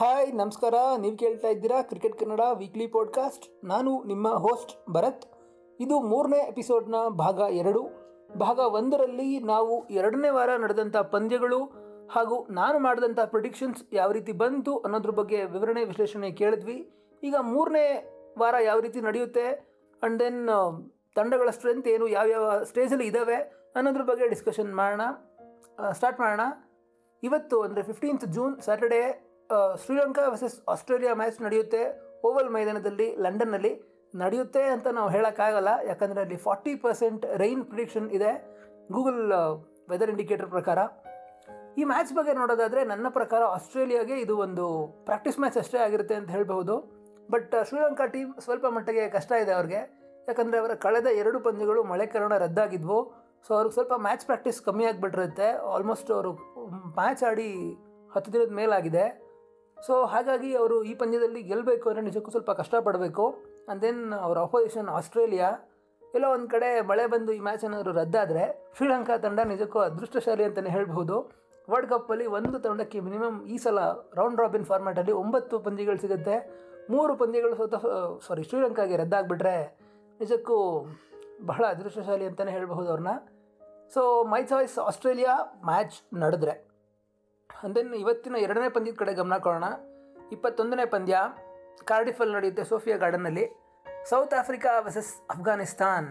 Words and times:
Hi, 0.00 0.34
ನಮಸ್ಕಾರ. 0.34 0.74
ನೀವು 0.98 1.16
ಕೇಳ್ತಾ 1.16 1.48
ಇದ್ದೀರಾ 1.48 1.82
ಕ್ರಿಕೆಟ್ 1.82 2.18
ಕನ್ನಡ 2.18 2.40
ವೀಕ್ಲಿ 2.54 2.86
ಪಾಡ್ಕಾಸ್ಟ್ 2.86 3.66
ನಾನು 3.66 4.04
ನಿಮ್ಮ 4.04 4.28
ಹೋಸ್ಟ್ 4.28 4.90
ಭರತ್. 4.90 5.24
ಇದು 5.80 6.00
ಮೂರನೇ 6.00 6.38
ಎಪಿಸೋಡ್ನ 6.38 6.94
ಭಾಗ 7.08 7.38
ಎರಡು. 7.52 7.82
ಭಾಗ 8.38 8.58
ಒಂದರಲ್ಲಿ 8.58 9.40
ನಾವು 9.40 9.88
ಎರಡನೇ 9.88 10.28
ವಾರ 10.28 10.56
ನಡೆದಂಥ 10.56 10.96
ಪಂದ್ಯಗಳು 10.96 11.60
ಹಾಗೂ 12.10 12.46
ನಾನು 12.50 12.78
ಮಾಡಿದಂಥ 12.78 13.20
ಪ್ರಿಡಿಕ್ಷನ್ಸ್ 13.20 13.82
ಯಾವ 13.92 14.12
ರೀತಿ 14.12 14.32
ಬಂತು 14.32 14.76
ಅನ್ನೋದ್ರ 14.78 15.10
ಬಗ್ಗೆ 15.10 15.44
ವಿವರಣೆ, 15.44 15.84
ವಿಶ್ಲೇಷಣೆ 15.84 16.30
ಕೇಳಿದ್ವಿ. 16.30 16.78
ಈಗ 17.22 17.34
ಮೂರನೇ 17.40 17.86
ವಾರ 18.38 18.54
ಯಾವ 18.62 18.80
ರೀತಿ 18.80 19.00
ನಡೆಯುತ್ತೆ 19.00 19.46
ಆ್ಯಂಡ್ 19.50 20.18
ದೆನ್ 20.18 20.48
ತಂಡಗಳ 21.14 21.50
ಸ್ಟ್ರೆಂತ್ 21.50 21.88
ಏನು 21.88 22.08
ಯಾವ್ಯಾವ 22.08 22.62
ಸ್ಟೇಜಲ್ಲಿ 22.62 23.06
ಇದ್ದಾವೆ 23.06 23.36
ಅನ್ನೋದ್ರ 23.76 24.02
ಬಗ್ಗೆ 24.02 24.28
ಡಿಸ್ಕಷನ್ 24.28 24.74
ಮಾಡೋಣ. 24.74 25.02
ಸ್ಟಾರ್ಟ್ 25.92 26.20
ಮಾಡೋಣ. 26.20 26.40
ಇವತ್ತು 27.22 27.62
ಅಂದರೆ 27.62 27.82
fifteenth 27.82 28.24
June 28.24 28.60
Saturday 28.60 29.29
Sri Lanka 29.84 30.28
versus 30.28 30.56
Australia 30.68 31.14
match 31.14 31.42
ನಡೆಯುತ್ತೆ. 31.42 31.82
ಓವಲ್ 32.24 32.50
ಮೈದಾನದಲ್ಲಿ, 32.50 33.16
ಲಂಡನ್ನಲ್ಲಿ 33.16 33.72
ನಡೆಯುತ್ತೆ 34.14 34.62
ಅಂತ 34.62 34.86
ನಾವು 34.86 35.08
ಹೇಳೋಕ್ಕಾಗಲ್ಲ. 35.08 35.68
ಯಾಕಂದರೆ 35.86 36.20
ಅಲ್ಲಿ 36.20 36.36
ಫಾರ್ಟಿ 36.36 36.74
ಪರ್ಸೆಂಟ್ 36.74 37.26
ರೈನ್ 37.36 37.64
ಪ್ರಿಡಿಕ್ಷನ್ 37.64 38.10
ಇದೆ. 38.10 38.32
ಗೂಗಲ್ 38.92 39.20
ವೆದರ್ 39.90 40.10
ಇಂಡಿಕೇಟರ್ 40.10 40.50
ಪ್ರಕಾರ. 40.50 40.78
ಈ 41.78 41.84
ಮ್ಯಾಚ್ 41.84 42.12
ಬಗ್ಗೆ 42.12 42.32
ನೋಡೋದಾದರೆ 42.32 42.84
ನನ್ನ 42.84 43.06
ಪ್ರಕಾರ 43.08 43.42
ಆಸ್ಟ್ರೇಲಿಯಾಗೆ 43.42 44.16
ಇದು 44.20 44.38
ಒಂದು 44.38 44.64
ಪ್ರಾಕ್ಟೀಸ್ 45.04 45.38
ಮ್ಯಾಚ್ 45.40 45.58
ಅಷ್ಟೇ 45.58 45.78
ಆಗಿರುತ್ತೆ 45.78 46.14
ಅಂತ 46.14 46.30
ಹೇಳ್ಬೋದು 46.30 46.76
ಬಟ್ 47.30 47.54
ಶ್ರೀಲಂಕಾ 47.68 48.06
ಟೀಮ್ 48.06 48.30
ಸ್ವಲ್ಪ 48.40 48.66
ಮಟ್ಟಿಗೆ 48.66 49.08
ಕಷ್ಟ 49.08 49.32
ಇದೆ 49.32 49.52
ಅವ್ರಿಗೆ. 49.52 49.80
ಯಾಕಂದರೆ 50.28 50.58
ಅವರ 50.58 50.74
ಕಳೆದ 50.74 51.06
ಎರಡು 51.06 51.40
ಪಂದ್ಯಗಳು 51.40 51.82
ಮಳೆ 51.84 52.06
ಕಾರಣ 52.06 52.32
ರದ್ದಾಗಿದ್ವು. 52.38 52.98
ಸೊ 53.48 53.54
ಅವ್ರಿಗೆ 53.54 53.74
ಸ್ವಲ್ಪ 53.74 53.94
ಮ್ಯಾಚ್ 53.96 54.24
ಪ್ರಾಕ್ಟೀಸ್ 54.26 54.62
ಕಮ್ಮಿ 54.62 54.84
ಆಗಿಬಿಟ್ಟಿರುತ್ತೆ. 54.84 55.48
ಆಲ್ಮೋಸ್ಟ್ 55.74 56.10
ಅವರು 56.10 56.32
ಮ್ಯಾಚ್ 56.98 57.24
ಆಡಿ 57.24 57.50
ಹತ್ತು 58.14 58.32
ದಿನದ 58.32 58.52
ಮೇಲಾಗಿದೆ. 58.52 59.29
ಸೊ 59.86 59.94
ಹಾಗಾಗಿ 60.12 60.50
ಅವರು 60.60 60.76
ಈ 60.90 60.94
ಪಂದ್ಯದಲ್ಲಿ 60.94 61.42
ಗೆಲ್ಲಬೇಕು 61.50 61.88
ಅಂದರೆ 61.90 62.04
ನಿಜಕ್ಕೂ 62.08 62.30
ಸ್ವಲ್ಪ 62.30 62.50
ಕಷ್ಟಪಡಬೇಕು. 62.60 63.24
ಆ್ಯಂಡ್ 63.66 63.82
ದೆನ್ 63.84 64.00
ಅವರ 64.26 64.38
ಅಪೋಸಿಷನ್ 64.48 64.88
ಆಸ್ಟ್ರೇಲಿಯಾ 64.98 65.48
ಎಲ್ಲೋ 66.16 66.28
ಒಂದು 66.36 66.48
ಕಡೆ 66.48 66.68
ಮಳೆ 66.90 67.04
ಬಂದು 67.06 67.30
ಈ 67.32 67.40
ಮ್ಯಾಚ್ 67.46 67.64
ಏನಾದರೂ 67.64 67.92
ರದ್ದಾದರೆ, 67.98 68.44
ಶ್ರೀಲಂಕಾ 68.76 69.16
ತಂಡ 69.24 69.40
ನಿಜಕ್ಕೂ 69.52 69.78
ಅದೃಷ್ಟಶಾಲಿ 69.78 70.44
ಅಂತಲೇ 70.44 70.70
ಹೇಳ್ಬೋದು 70.76 71.16
ವರ್ಲ್ಡ್ 71.68 71.90
ಕಪ್ಪಲ್ಲಿ 71.90 72.26
ಒಂದು 72.36 72.58
ತಂಡಕ್ಕೆ 72.58 73.00
ಮಿನಿಮಮ್ 73.00 73.36
ಈ 73.46 73.56
ಸಲ 73.58 73.78
ರೌಂಡ್ 74.18 74.40
ರಾಬಿನ್ 74.40 74.64
ಫಾರ್ಮ್ಯಾಟಲ್ಲಿ 74.70 75.12
ಒಂಬತ್ತು 75.12 75.58
ಪಂದ್ಯಗಳು 75.66 75.98
ಸಿಗುತ್ತೆ. 76.04 76.36
ಮೂರು 76.90 77.12
ಪಂದ್ಯಗಳು 77.16 77.54
ಸ್ವತಃ 77.54 77.84
ಸಾರಿ 78.26 78.42
ಶ್ರೀಲಂಕಾಗೆ 78.42 78.96
ರದ್ದಾಗ್ಬಿಟ್ರೆ 78.96 79.56
ನಿಜಕ್ಕೂ 80.20 80.56
ಬಹಳ 81.50 81.64
ಅದೃಷ್ಟಶಾಲಿ 81.74 82.24
ಅಂತಲೇ 82.30 82.52
ಹೇಳ್ಬಹುದು 82.56 82.88
ಅವ್ರನ್ನ. 82.90 83.12
So 83.94 84.24
my 84.32 84.42
choice 84.50 84.78
Australia 84.78 85.34
match 85.70 85.96
ನಡೆದ್ರೆ. 86.14 86.69
ದೆನ್ 87.76 87.92
ಇವತ್ತಿನ 88.02 88.36
ಎರಡನೇ 88.46 88.68
ಪಂದ್ಯದ 88.74 88.96
ಕಡೆ 89.02 89.12
ಗಮನ 89.20 89.36
ಕೊಡೋಣ. 89.46 89.66
ಇಪ್ಪತ್ತೊಂದನೇ 90.34 90.84
ಪಂದ್ಯ 90.94 91.16
ಕಾರ್ಡಿಫಲ್ 91.90 92.32
ನಡೆಯುತ್ತೆ 92.36 92.64
ಸೋಫಿಯಾ 92.72 92.96
ಗಾರ್ಡನ್ನಲ್ಲಿ 93.02 93.44
ಸೌತ್ 94.10 94.34
ಆಫ್ರಿಕಾ 94.40 94.72
ವರ್ಸಸ್ 94.84 95.10
ಅಫ್ಘಾನಿಸ್ತಾನ್ 95.34 96.08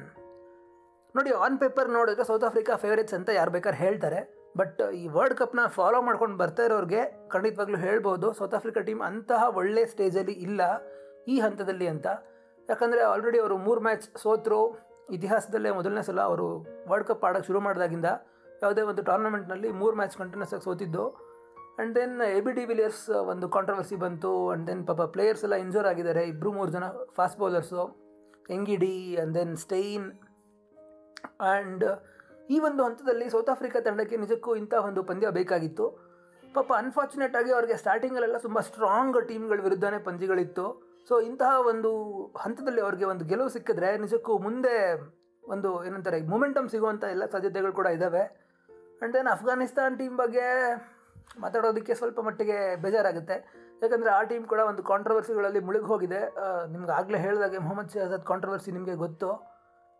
ನೋಡಿ 1.15 1.31
ಆನ್ 1.45 1.57
ಪೇಪರ್ 1.63 1.87
ನೋಡಿದ್ರೆ 1.97 2.25
ಸೌತ್ 2.31 2.45
ಆಫ್ರಿಕಾ 2.49 2.73
ಫೇವ್ರೇಟ್ಸ್ 2.83 3.15
ಅಂತ 3.17 3.29
ಯಾರು 3.37 3.51
ಬೇಕಾದ್ರೆ 3.55 3.79
ಹೇಳ್ತಾರೆ. 3.83 4.19
ಬಟ್ 4.59 4.81
ಈ 5.01 5.03
ವರ್ಲ್ಡ್ 5.15 5.37
ಕಪ್ನ 5.39 5.61
ಫಾಲೋ 5.77 5.99
ಮಾಡ್ಕೊಂಡು 6.07 6.35
ಬರ್ತಾ 6.41 6.63
ಇರೋರಿಗೆ 6.67 7.01
ಖಂಡಿತವಾಗ್ಲೂ 7.33 7.79
ಹೇಳ್ಬೋದು. 7.85 8.27
ಸೌತ್ 8.39 8.55
ಆಫ್ರಿಕಾ 8.57 8.81
ಟೀಮ್ 8.87 9.01
ಅಂತಹ 9.09 9.41
ಒಳ್ಳೆ 9.61 9.83
ಸ್ಟೇಜಲ್ಲಿ 9.93 10.35
ಇಲ್ಲ 10.47 10.61
ಈ 11.33 11.37
ಹಂತದಲ್ಲಿ 11.45 11.87
ಅಂತ. 11.93 12.07
ಯಾಕಂದರೆ 12.69 13.01
ಆಲ್ರೆಡಿ 13.11 13.39
ಅವರು 13.43 13.57
ಮೂರು 13.67 13.81
ಮ್ಯಾಚ್ 13.87 14.05
ಸೋತರು. 14.23 14.61
ಇತಿಹಾಸದಲ್ಲೇ 15.15 15.69
ಮೊದಲನೇ 15.77 16.03
ಸಲ 16.09 16.21
ಅವರು 16.31 16.47
ವರ್ಲ್ಡ್ 16.89 17.07
ಕಪ್ 17.09 17.23
ಆಡೋಕ್ಕೆ 17.27 17.47
ಶುರು 17.49 17.59
ಮಾಡಿದಾಗಿಂದ 17.67 18.09
ಯಾವುದೇ 18.63 18.83
ಒಂದು 18.91 19.01
ಟೂರ್ನಮೆಂಟ್ನಲ್ಲಿ 19.09 19.69
ಮೂರು 19.81 19.95
ಮ್ಯಾಚ್ 19.99 20.15
ಕಂಟಿನ್ಯೂಸ್ 20.21 20.53
ಆಗಿ 20.55 20.63
ಸೋತಿದ್ದು. 20.69 21.05
And 21.79 21.93
then 21.97 22.15
A 22.37 22.39
B 22.45 22.51
de 22.57 22.63
Villiers 22.69 23.03
ಒಂದು 23.31 23.45
ಕಾಂಟ್ರವರ್ಸಿ 23.55 23.97
ಬಂತು. 24.03 24.31
ಆ್ಯಂಡ್ 24.47 24.65
ದೆನ್ 24.69 24.81
ಪಾಪ 24.89 25.01
ಪ್ಲೇಯರ್ಸ್ 25.13 25.43
ಎಲ್ಲ 25.47 25.57
ಇಂಜೂರ್ 25.65 25.87
ಆಗಿದ್ದಾರೆ. 25.91 26.23
ಇಬ್ಬರು 26.31 26.49
ಮೂರು 26.57 26.71
ಜನ 26.75 26.85
fast 27.17 27.37
bowlers 27.41 27.83
Ngidi 28.55 28.95
and 29.15 29.33
then 29.37 29.53
Steyn 29.63 30.07
and 31.51 31.85
ಈ 32.53 32.59
ಒಂದು 32.67 32.81
ಹಂತದಲ್ಲಿ 32.87 33.25
ಸೌತ್ 33.35 33.51
ಆಫ್ರಿಕಾ 33.53 33.79
ತಂಡಕ್ಕೆ 33.87 34.17
ನಿಜಕ್ಕೂ 34.23 34.51
ಇಂಥ 34.61 34.73
ಒಂದು 34.89 35.01
ಪಂದ್ಯ 35.09 35.31
ಬೇಕಾಗಿತ್ತು. 35.39 35.87
ಪಾಪ 36.57 36.69
ಅನ್ಫಾರ್ಚುನೇಟ್ 36.81 37.35
ಆಗಿ 37.39 37.51
ಅವ್ರಿಗೆ 37.57 37.75
ಸ್ಟಾರ್ಟಿಂಗಲ್ಲೆಲ್ಲ 37.83 38.37
ತುಂಬ 38.47 38.59
ಸ್ಟ್ರಾಂಗ್ 38.69 39.17
ಟೀಮ್ಗಳ 39.31 39.59
ವಿರುದ್ಧನೇ 39.67 39.99
ಪಂದ್ಯಗಳಿತ್ತು. 40.09 40.67
ಸೊ 41.09 41.15
ಇಂತಹ 41.29 41.51
ಒಂದು 41.71 41.91
ಹಂತದಲ್ಲಿ 42.43 42.81
ಅವ್ರಿಗೆ 42.85 43.05
ಒಂದು 43.13 43.25
ಗೆಲುವು 43.31 43.51
ಸಿಕ್ಕಿದ್ರೆ 43.55 43.89
ನಿಜಕ್ಕೂ 44.03 44.33
ಮುಂದೆ 44.47 44.75
ಒಂದು 45.43 45.69
ಏನಂತಾರೆ 45.87 46.17
ಮೊಮೆಂಟಮ್ 46.33 46.67
ಸಿಗುವಂಥ 46.73 47.03
ಎಲ್ಲ 47.15 47.25
ಸಾಧ್ಯತೆಗಳು 47.33 47.73
ಕೂಡ 47.79 47.87
ಇದ್ದಾವೆ 47.97 48.23
ಆ್ಯಂಡ್ 48.23 49.13
ದೆನ್ 49.17 49.29
ಅಫ್ಘಾನಿಸ್ತಾನ್ 49.35 49.95
ಟೀಮ್ 50.01 50.17
ಬಗ್ಗೆ 50.23 50.47
ಮಾತಾಡೋದಕ್ಕೆ 51.43 51.93
ಸ್ವಲ್ಪ 51.99 52.19
ಮಟ್ಟಿಗೆ 52.27 52.57
ಬೇಜಾರಾಗುತ್ತೆ. 52.83 53.37
ಯಾಕಂದರೆ 53.81 54.11
ಆ 54.17 54.21
ಟೀಮ್ 54.29 54.45
ಕೂಡ 54.51 54.61
ಒಂದು 54.71 54.81
ಕಾಂಟ್ರವರ್ಸಿಗಳಲ್ಲಿ 54.91 55.61
ಮುಳುಗಿ 55.67 55.87
ಹೋಗಿದೆ 55.91 56.21
ನಿಮ್ಗೆ 56.73 56.93
ಆಗಲೇ 56.99 57.19
ಹೇಳಿದಾಗೆ 57.25 57.59
ಮೊಹಮ್ಮದ್ 57.65 57.91
ಶಹಜಾದ್ 57.95 58.25
ಕಾಂಟ್ರವರ್ಸಿ 58.31 58.71
ನಿಮಗೆ 58.77 58.95
ಗೊತ್ತು. 59.05 59.29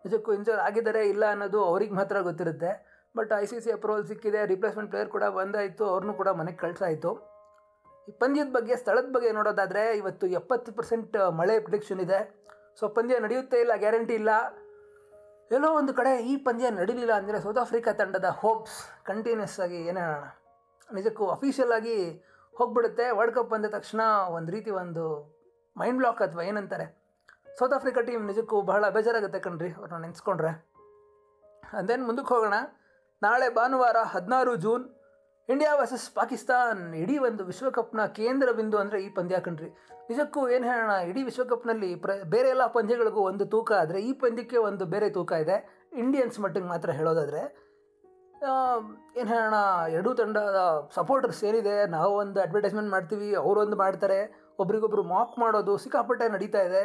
ನಿಜಕ್ಕೂ 0.05 0.31
ಇಂಜರ್ 0.37 0.61
ಆಗಿದ್ದಾರೆ 0.67 1.01
ಇಲ್ಲ 1.13 1.23
ಅನ್ನೋದು 1.33 1.59
ಅವ್ರಿಗೆ 1.71 1.93
ಮಾತ್ರ 1.99 2.21
ಗೊತ್ತಿರುತ್ತೆ. 2.29 2.71
But 3.17 3.31
I 3.41 3.45
C 3.51 3.57
C 3.63 3.69
approval 3.75 4.05
ಸಿಕ್ಕಿದೆ 4.11 4.39
ರಿಪ್ಲೇಸ್ಮೆಂಟ್ 4.51 4.89
ಪ್ಲೇಯರ್ 4.91 5.11
ಕೂಡ 5.15 5.25
ಬಂದಾಯಿತು 5.37 5.83
ಅವ್ರನ್ನೂ 5.91 6.13
ಕೂಡ 6.21 6.29
ಮನೆಗೆ 6.39 6.59
ಕಳಿಸಾಯಿತು. 6.63 7.11
ಈ 8.09 8.11
ಪಂದ್ಯದ 8.21 8.51
ಬಗ್ಗೆ, 8.57 8.73
ಸ್ಥಳದ 8.81 9.07
ಬಗ್ಗೆ 9.15 9.31
ನೋಡೋದಾದರೆ 9.37 9.83
ಇವತ್ತು 10.01 10.25
ಎಪ್ಪತ್ತು 10.39 10.69
ಪರ್ಸೆಂಟ್ 10.77 11.15
ಮಳೆ 11.39 11.55
ಪ್ರಿಡಿಕ್ಷನ್ 11.65 12.01
ಇದೆ. 12.05 12.19
ಸೊ 12.79 12.87
ಪಂದ್ಯ 12.97 13.19
ನಡೆಯುತ್ತೆ 13.25 13.57
ಇಲ್ಲ 13.63 13.73
ಗ್ಯಾರಂಟಿ 13.85 14.15
ಇಲ್ಲ. 14.21 14.31
ಎಲ್ಲೋ 15.57 15.69
ಒಂದು 15.79 15.93
ಕಡೆ 15.99 16.11
ಈ 16.31 16.33
ಪಂದ್ಯ 16.47 16.69
ನಡೀಲಿಲ್ಲ 16.79 17.13
ಅಂದರೆ 17.21 17.37
ಸೌತ್ 17.45 17.61
ಆಫ್ರಿಕಾ 17.65 17.91
ತಂಡದ 18.01 18.29
ಹೋಪ್ಸ್ 18.41 18.79
ಕಂಟಿನ್ಯೂಸ್ 19.09 19.57
ಆಗಿ 19.65 19.79
ಏನೇ 19.91 20.01
ಹೇಳೋಣ 20.05 20.27
ನಿಜಕ್ಕೂ 20.97 21.25
ಅಫಿಷಿಯಲ್ 21.35 21.73
ಆಗಿ 21.77 21.97
ಹೋಗ್ಬಿಡುತ್ತೆ. 22.59 23.05
ವರ್ಲ್ಡ್ 23.17 23.35
ಕಪ್ 23.35 23.51
ಬಂದ 23.55 23.67
ತಕ್ಷಣ 23.75 24.01
ಒಂದು 24.37 24.49
ರೀತಿ 24.55 24.71
ಒಂದು 24.83 25.03
ಮೈಂಡ್ 25.75 25.99
ಬ್ಲಾಕ್ 26.01 26.21
ಅಥವಾ 26.27 26.43
ಏನಂತಾರೆ? 26.49 26.87
ಸೌತ್ 27.59 27.73
ಆಫ್ರಿಕಾ 27.77 28.01
ಟೀಮ್ 28.07 28.23
ನಿಜಕ್ಕೂ 28.31 28.57
ಬಹಳ 28.71 28.89
ಬೇಜಾರಾಗುತ್ತೆ 28.95 29.39
ಕಣ್ರಿ 29.45 29.69
ಅವ್ರನ್ನ 29.79 29.99
ನೆನೆಸ್ಕೊಂಡ್ರೆ. 30.05 30.51
ದೆನ್ 31.89 32.03
ಮುಂದಕ್ಕೆ 32.09 32.31
ಹೋಗೋಣ. 32.35 32.57
ನಾಳೆ 33.21 33.47
ಭಾನುವಾರ 33.57 33.97
ಹದಿನಾರು 34.13 34.53
ಜೂನ್ 34.65 34.85
ಇಂಡಿಯಾ 35.49 35.71
ವರ್ಸಸ್ 35.79 36.07
ಪಾಕಿಸ್ತಾನ್. 36.17 36.81
ಇಡೀ 37.03 37.15
ಒಂದು 37.27 37.43
ವಿಶ್ವಕಪ್ನ 37.49 38.01
ಕೇಂದ್ರ 38.17 38.49
ಬಿಂದು 38.57 38.77
ಅಂದರೆ 38.81 38.97
ಈ 39.05 39.07
ಪಂದ್ಯ 39.17 39.37
ಕಣ್ರಿ. 39.47 39.69
ನಿಜಕ್ಕೂ 40.09 40.41
ಏನು 40.55 40.65
ಹೇಳೋಣ, 40.71 40.93
ಇಡೀ 41.09 41.21
ವಿಶ್ವಕಪ್ನಲ್ಲಿ 41.29 41.89
ಪ್ರ, 42.03 42.11
ಬೇರೆ 42.33 42.49
ಎಲ್ಲ 42.53 42.65
ಪಂದ್ಯಗಳಿಗೂ 42.77 43.21
ಒಂದು 43.31 43.45
ತೂಕ 43.53 43.71
ಆದರೆ 43.81 43.99
ಈ 44.09 44.11
ಪಂದ್ಯಕ್ಕೆ 44.23 44.57
ಒಂದು 44.69 44.85
ಬೇರೆ 44.93 45.07
ತೂಕ 45.17 45.31
ಇದೆ. 45.45 45.57
ಇಂಡಿಯನ್ಸ್ 46.03 46.37
ಮಟ್ಟಿಗೆ 46.43 46.67
ಮಾತ್ರ 46.73 46.91
ಹೇಳೋದಾದರೆ 46.99 47.41
ಏನು 48.41 49.27
ಹೇಳೋಣ, 49.33 49.57
ಎರಡೂ 49.95 50.11
ತಂಡದ 50.19 50.59
ಸಪೋರ್ಟರ್ಸ್ 50.97 51.41
ಏನಿದೆ, 51.49 51.75
ನಾವು 51.95 52.11
ಒಂದು 52.23 52.37
ಅಡ್ವರ್ಟೈಸ್ಮೆಂಟ್ 52.45 52.91
ಮಾಡ್ತೀವಿ 52.95 53.29
ಅವರೊಂದು 53.41 53.77
ಮಾಡ್ತಾರೆ, 53.83 54.19
ಒಬ್ರಿಗೊಬ್ರು 54.63 55.03
ಮಾಕ್ 55.13 55.35
ಮಾಡೋದು 55.43 55.73
ಸಿಕ್ಕಾಪಟ್ಟೆ 55.83 56.27
ನಡೀತಾ 56.35 56.61
ಇದೆ. 56.69 56.83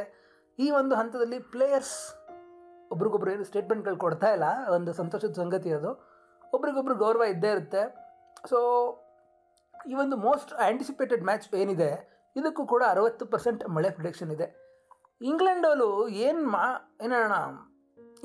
ಈ 0.58 0.66
ಒಂದು 0.80 0.94
ಹಂತದಲ್ಲಿ 1.00 1.38
ಪ್ಲೇಯರ್ಸ್ 1.54 1.96
ಒಬ್ರಿಗೊಬ್ರು 2.94 3.30
ಏನು 3.34 3.44
ಸ್ಟೇಟ್ಮೆಂಟ್ಗಳು 3.50 3.98
ಕೊಡ್ತಾ 4.04 4.28
ಇಲ್ಲ, 4.36 4.48
ಒಂದು 4.76 4.90
ಸಂತೋಷದ 5.00 5.34
ಸಂಗತಿ 5.42 5.70
ಅದು. 5.78 5.92
ಒಬ್ರಿಗೊಬ್ರು 6.56 6.96
ಗೌರವ 7.04 7.24
ಇದ್ದೇ 7.34 7.50
ಇರುತ್ತೆ. 7.56 7.82
ಸೊ 8.50 8.58
ಈ 9.90 9.94
ಒಂದು 10.02 10.16
ಮೋಸ್ಟ್ 10.26 10.52
ಆ್ಯಂಟಿಸಿಪೇಟೆಡ್ 10.64 11.24
ಮ್ಯಾಚ್ 11.30 11.46
ಏನಿದೆ, 11.62 11.90
ಇದಕ್ಕೂ 12.36 12.62
ಕೂಡ 12.74 12.82
ಅರವತ್ತು 12.94 13.24
ಪರ್ಸೆಂಟ್ 13.32 13.62
ಮಳೆ 13.76 13.90
ಪ್ರಿಡಿಕ್ಷನ್ 13.98 14.32
ಇದೆ. 14.36 14.48
ಇಂಗ್ಲೆಂಡಲ್ಲೂ 15.30 15.90
ಏನು 16.26 16.42
ಮಾ 16.54 16.64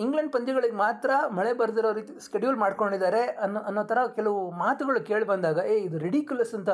ಇಂಗ್ಲೆಂಡ್ 0.03 0.31
ಪಂದ್ಯಗಳಿಗೆ 0.33 0.75
ಮಾತ್ರ 0.75 1.09
ಮಳೆ 1.37 1.51
ಬರೆದಿರೋ 1.53 1.89
ರೀತಿ 1.91 2.13
ಸ್ಕೆಡ್ಯೂಲ್ 2.19 2.57
ಮಾಡ್ಕೊಂಡಿದ್ದಾರೆ 2.57 3.21
ಅನ್ನೋ 3.45 3.59
ಅನ್ನೋ 3.59 3.83
ಥರ 3.83 3.99
ಕೆಲವು 4.15 4.39
ಮಾತುಗಳು 4.63 4.99
ಕೇಳಿ 5.09 5.25
ಬಂದಾಗ, 5.25 5.57
ಏ, 5.65 5.75
ಇದು 5.87 5.97
ರೆಡಿಕ್ಯುಲಸ್ 5.97 6.53
ಅಂತ 6.55 6.69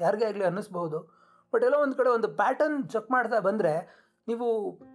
ಯಾರಿಗೇ 0.00 0.24
ಆಗಲಿ 0.24 0.44
ಅನ್ನಿಸ್ಬೋದು 0.44 0.98
ಬಟ್ 1.52 1.64
ಎಲ್ಲೋ 1.64 1.78
ಒಂದು 1.78 1.96
ಕಡೆ 1.96 2.08
ಒಂದು 2.08 2.28
ಪ್ಯಾಟರ್ನ್ 2.40 2.88
ಚೆಕ್ 2.88 3.10
ಮಾಡ್ತಾ 3.10 3.38
ಬಂದರೆ, 3.40 3.72
ನೀವು 4.28 4.46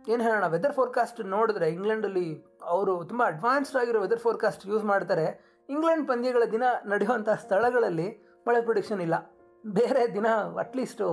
ಏನು 0.08 0.22
ಹೇಳೋಣ 0.24 0.48
ವೆದರ್ 0.48 0.74
ಫೋರ್ಕಾಸ್ಟ್ 0.74 1.20
ನೋಡಿದ್ರೆ 1.36 1.70
ಇಂಗ್ಲೆಂಡಲ್ಲಿ 1.70 2.28
ಅವರು 2.74 2.94
ತುಂಬ 3.06 3.22
ಅಡ್ವಾನ್ಸ್ಡ್ 3.28 3.78
ಆಗಿರೋ 3.78 4.02
ವೆದರ್ 4.02 4.20
ಫೋರ್ಕಾಸ್ಟ್ 4.20 4.64
ಯೂಸ್ 4.68 4.84
ಮಾಡ್ತಾರೆ. 4.84 5.28
ಇಂಗ್ಲೆಂಡ್ 5.70 6.06
ಪಂದ್ಯಗಳ 6.08 6.44
ದಿನ 6.52 6.64
ನಡೆಯುವಂಥ 6.86 7.30
ಸ್ಥಳಗಳಲ್ಲಿ 7.44 8.08
ಮಳೆ 8.48 8.62
ಪ್ರೊಡಿಕ್ಷನ್ 8.62 9.02
ಇಲ್ಲ. 9.02 9.16
ಬೇರೆ 9.64 10.02
ದಿನ 10.14 10.28
ಅಟ್ಲೀಸ್ಟು 10.60 11.08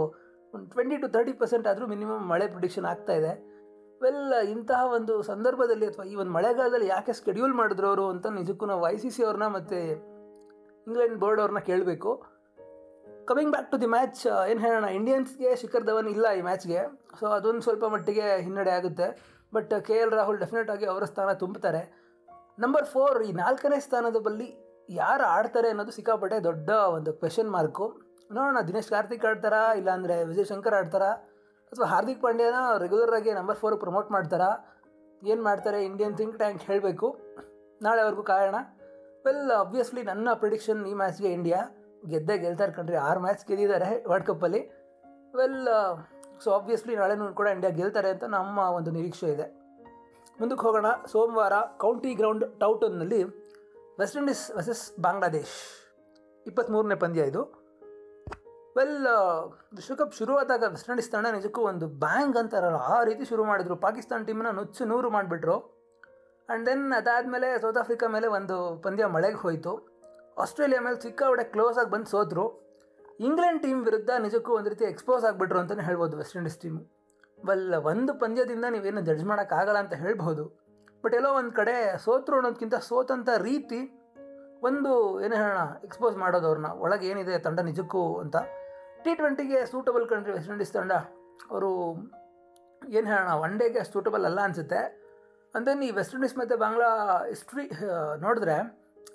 ಒಂದು 0.55 0.67
ಟ್ವೆಂಟಿ 0.71 0.97
ಟು 0.97 1.09
ತರ್ಟಿ 1.09 1.33
ಪರ್ಸೆಂಟ್ 1.33 1.67
ಆದರೂ 1.69 1.87
ಮಿನಿಮಮ್ 1.87 2.23
ಮಳೆ 2.29 2.47
ಪ್ರೊಡಿಕ್ಷನ್ 2.47 2.85
ಆಗ್ತಾಯಿದೆ 2.85 3.33
ವೆಲ್ 4.02 4.35
ಇಂತಹ 4.52 4.81
ಒಂದು 4.97 5.14
ಸಂದರ್ಭದಲ್ಲಿ 5.31 5.87
ಅಥವಾ 5.91 6.05
ಈ 6.12 6.14
ಒಂದು 6.23 6.32
ಮಳೆಗಾಲದಲ್ಲಿ 6.37 6.88
ಯಾಕೆ 6.94 7.12
ಸ್ಕೆಡ್ಯೂಲ್ 7.19 7.55
ಮಾಡಿದ್ರು 7.61 7.87
ಅವರು 7.91 8.05
ಅಂತ 8.12 8.26
ನಿಜಕ್ಕೂ 8.38 8.67
ನಾವು 8.70 8.85
ಐ 8.93 8.97
ಸಿ 9.02 9.11
ಸಿ 9.14 9.23
ಅವ್ರನ್ನ 9.26 9.47
ಮತ್ತು 9.56 9.79
ಇಂಗ್ಲೆಂಡ್ 10.87 11.17
ಬೋರ್ಡ್ 11.23 11.41
ಅವ್ರನ್ನ 11.43 11.61
ಕೇಳಬೇಕು. 11.70 12.11
Coming 13.31 13.52
back 13.55 13.69
to 13.73 13.79
the 13.82 13.88
match 13.97 14.20
ಏನು 14.50 14.61
ಹೇಳೋಣ 14.67 14.87
ಇಂಡಿಯನ್ಸ್ಗೆ 14.99 15.50
ಶಿಖರ್ 15.62 15.85
ಧವನ್ 15.88 16.08
ಇಲ್ಲ 16.14 16.26
ಈ 16.38 16.41
ಮ್ಯಾಚ್ಗೆ 16.49 16.81
ಸೊ 17.19 17.26
ಅದೊಂದು 17.37 17.64
ಸ್ವಲ್ಪ 17.67 17.85
ಮಟ್ಟಿಗೆ 17.94 18.26
ಹಿನ್ನಡೆ 18.47 18.73
ಆಗುತ್ತೆ. 18.79 19.08
But 19.52 19.73
K 19.88 19.97
L 20.05 20.14
Rahul 20.19 20.41
definite 20.44 20.70
ಆಗಿ 20.75 20.87
ಅವರ 20.93 21.05
ಸ್ಥಾನ 21.12 21.32
ತುಂಬುತ್ತಾರೆ 21.43 21.82
ನಂಬರ್ 22.64 22.87
ಫೋರ್ 22.94 23.19
ಈ 23.29 23.31
ನಾಲ್ಕನೇ 23.43 23.79
ಸ್ಥಾನದ 23.87 24.19
ಬಳಿ 24.26 24.49
ಯಾರು 25.02 25.25
ಆಡ್ತಾರೆ 25.37 25.69
ಅನ್ನೋದು 25.73 25.93
ಸಿಕ್ಕಾಪಟ್ಟೆ 25.97 26.38
ದೊಡ್ಡ 26.49 26.70
ಒಂದು 26.97 27.11
ಕ್ವೆಶನ್ 27.20 27.50
ಮಾರ್ಕು 27.56 27.85
ನೋಡೋಣ, 28.37 28.58
ದಿನೇಶ್ 28.69 28.91
ಕಾರ್ತಿಕ್ 28.94 29.25
ಆಡ್ತಾರಾ, 29.31 29.61
ಇಲ್ಲಾಂದರೆ 29.81 30.17
ವಿಜಯ್ 30.31 30.49
ಶಂಕರ್ 30.50 30.76
ಆಡ್ತಾರಾ? 30.81 31.11
ಅಥವಾ 31.73 31.87
ಹಾರ್ದಿಕ್ 31.87 32.21
ಪಾಂಡ್ಯನ 32.23 32.59
ರೆಗ್ಯುಲರ್ 32.83 33.15
ಆಗಿ 33.19 33.33
ನಂಬರ್ 33.33 33.59
ಫೋರ್ 33.63 33.77
ಪ್ರಮೋಟ್ 33.85 34.11
ಮಾಡ್ತಾರಾ? 34.11 34.49
ಏನು 35.23 35.43
ಮಾಡ್ತಾರೆ? 35.43 35.85
ಇಂಡಿಯನ್ 35.85 36.17
ಥಿಂಕ್ 36.17 36.37
ಟ್ಯಾಂಕ್ 36.39 36.63
ಹೇಳಬೇಕು. 36.63 37.09
ನಾಳೆವರೆಗೂ 37.83 38.23
ಕಾಯೋಣ 38.23 38.57
ವೆಲ್ 39.27 39.51
ಅಬ್ವಿಯಸ್ಲಿ 39.51 40.03
ನನ್ನ 40.03 40.29
ಪ್ರಿಡಿಕ್ಷನ್ 40.33 40.87
ಈ 40.87 40.95
ಮ್ಯಾಚ್ಗೆ 40.95 41.31
ಇಂಡಿಯಾ 41.33 41.61
ಗೆದ್ದೇ 42.09 42.39
ಗೆಲ್ತಾರೆ 42.39 42.73
ಕಣ್ರಿ. 42.73 42.97
ಆರು 42.97 43.21
ಮ್ಯಾಚ್ 43.21 43.47
ಗೆದ್ದಿದ್ದಾರೆ 43.47 44.09
ವರ್ಲ್ಡ್ 44.11 44.27
ಕಪ್ಪಲ್ಲಿ 44.27 44.61
ವೆಲ್ 45.37 45.69
ಸೊ 46.45 46.51
ಆಬ್ವಿಯಸ್ಲಿ 46.51 46.97
ನಾಳೆನೂ 46.97 47.33
ಕೂಡ 47.35 47.47
ಇಂಡಿಯಾ 47.47 47.73
ಗೆಲ್ತಾರೆ 47.73 48.11
ಅಂತ 48.11 48.25
ನಮ್ಮ 48.25 48.59
ಒಂದು 48.59 48.91
ನಿರೀಕ್ಷೆ 48.91 49.27
ಇದೆ. 49.27 49.47
ಮುಂದಕ್ಕೆ 50.41 50.63
ಹೋಗೋಣ. 50.67 50.87
ಸೋಮವಾರ 51.13 51.55
ಕೌಂಟಿ 51.77 52.15
ಗ್ರೌಂಡ್ 52.15 52.45
ಟೌಟನ್ನಲ್ಲಿ 52.61 53.23
ವೆಸ್ಟ್ 54.01 54.17
ಇಂಡೀಸ್ 54.17 54.51
ವರ್ಸಸ್ 54.57 55.01
ಬಾಂಗ್ಲಾದೇಶ್ 55.03 55.57
ಇಪ್ಪತ್ತ್ಮೂರನೇ 56.47 56.95
ಪಂದ್ಯ 56.95 57.23
ಇದು. 57.23 57.60
ವೆಲ್ 58.77 58.97
ವಿಶ್ವಕಪ್ 59.75 60.15
ಶುರುವಾದಾಗ 60.15 60.65
ವೆಸ್ಟ್ 60.67 60.91
ಇಂಡೀಸ್ 60.91 61.11
ನಿಜಕ್ಕೂ 61.33 61.61
ಒಂದು 61.63 61.87
ಬ್ಯಾಂಗ್ 61.99 62.37
ಅಂತಾರಲ್ಲ 62.37 62.81
ಆ 62.91 62.99
ರೀತಿ 63.05 63.25
ಶುರು 63.25 63.45
ಮಾಡಿದ್ರು 63.45 63.77
ಪಾಕಿಸ್ತಾನ 63.77 64.25
ಟೀಮನ್ನ 64.25 64.51
ನುಚ್ಚು 64.51 64.85
ನೂರು 64.85 65.11
ಮಾಡಿಬಿಟ್ರು 65.11 65.57
ಆ್ಯಂಡ್ 66.49 66.65
ದೆನ್ 66.67 66.85
ಅದಾದಮೇಲೆ 66.93 67.49
ಸೌತ್ 67.61 67.79
ಆಫ್ರಿಕಾ 67.79 68.07
ಮೇಲೆ 68.09 68.29
ಒಂದು 68.29 68.57
ಪಂದ್ಯ 68.83 69.07
ಮಳೆಗೆ 69.07 69.37
ಹೋಯಿತು 69.37 69.73
ಆಸ್ಟ್ರೇಲಿಯಾ 70.39 70.81
ಮೇಲೆ 70.81 70.99
ಸಿಕ್ಕಾಪಟ್ಟೆ 71.01 71.45
ಕ್ಲೋಸ್ 71.45 71.79
ಆಗಿ 71.79 71.91
ಬಂದು 71.91 72.09
ಸೋತರು 72.11 72.47
ಇಂಗ್ಲೆಂಡ್ 73.21 73.61
ಟೀಮ್ 73.63 73.81
ವಿರುದ್ಧ 73.85 74.11
ನಿಜಕ್ಕೂ 74.19 74.51
ಒಂದು 74.53 74.71
ರೀತಿ 74.71 74.85
ಎಕ್ಸ್ಪೋಸ್ 74.85 75.25
ಆಗಿಬಿಟ್ರು 75.25 75.59
ಅಂತಲೇ 75.59 75.83
ಹೇಳ್ಬೋದು 75.83 76.17
ವೆಸ್ಟ್ 76.17 76.37
ಇಂಡೀಸ್ 76.37 76.59
ಟೀಮು 76.59 76.81
ವೆಲ್ 77.39 77.75
ಒಂದು 77.85 78.13
ಪಂದ್ಯದಿಂದ 78.15 78.67
ನೀವೇನು 78.69 79.03
ಜಡ್ಜ್ 79.03 79.25
ಮಾಡೋಕ್ಕಾಗಲ್ಲ 79.25 79.79
ಅಂತ 79.79 79.95
ಹೇಳ್ಬೋದು 79.95 80.45
ಬಟ್ 81.05 81.15
ಎಲ್ಲೋ 81.15 81.31
ಒಂದು 81.33 81.53
ಕಡೆ 81.53 81.75
ಸೋತರು 81.99 82.37
ಅನ್ನೋದಕ್ಕಿಂತ 82.37 82.77
ಸೋತಂಥ 82.85 83.29
ರೀತಿ 83.43 83.81
ಒಂದು 84.63 84.91
ಏನು 85.21 85.37
ಹೇಳೋಣ 85.37 85.61
ಎಕ್ಸ್ಪೋಸ್ 85.85 86.17
ಮಾಡೋದು 86.17 86.47
ಅವ್ರನ್ನ 86.47 86.71
ಒಳಗೆ 86.79 87.07
ಏನಿದೆ 87.07 87.37
ತಂಡ 87.39 87.61
ನಿಜಕ್ಕೂ 87.61 88.03
ಅಂತ 88.19 88.37
ಟಿ 89.05 89.12
ಟ್ವೆಂಟಿಗೆ 89.20 89.58
ಸೂಟಬಲ್ 89.73 90.06
ಕಂಟ್ರಿ 90.12 90.32
ವೆಸ್ಟ್ 90.37 90.50
ಇಂಡೀಸ್ 90.55 90.73
ತಂಡ 90.76 90.93
ಅವರು 91.50 91.70
ಏನು 92.97 93.06
ಹೇಳೋಣ 93.12 93.32
ಒನ್ 93.44 93.55
ಡೇಗೆ 93.61 93.81
ಸೂಟಬಲ್ 93.93 94.25
ಅಲ್ಲ 94.29 94.41
ಅನಿಸುತ್ತೆ. 94.49 94.81
ಅಂದರೆ 95.56 95.87
ಈ 95.88 95.93
ವೆಸ್ಟ್ 95.99 96.14
ಇಂಡೀಸ್ 96.17 96.37
ಮತ್ತು 96.41 96.56
ಬಾಂಗ್ಲಾ 96.62 96.91
ಹಿಸ್ಟ್ರಿ 97.31 97.64
ನೋಡಿದ್ರೆ 98.25 98.56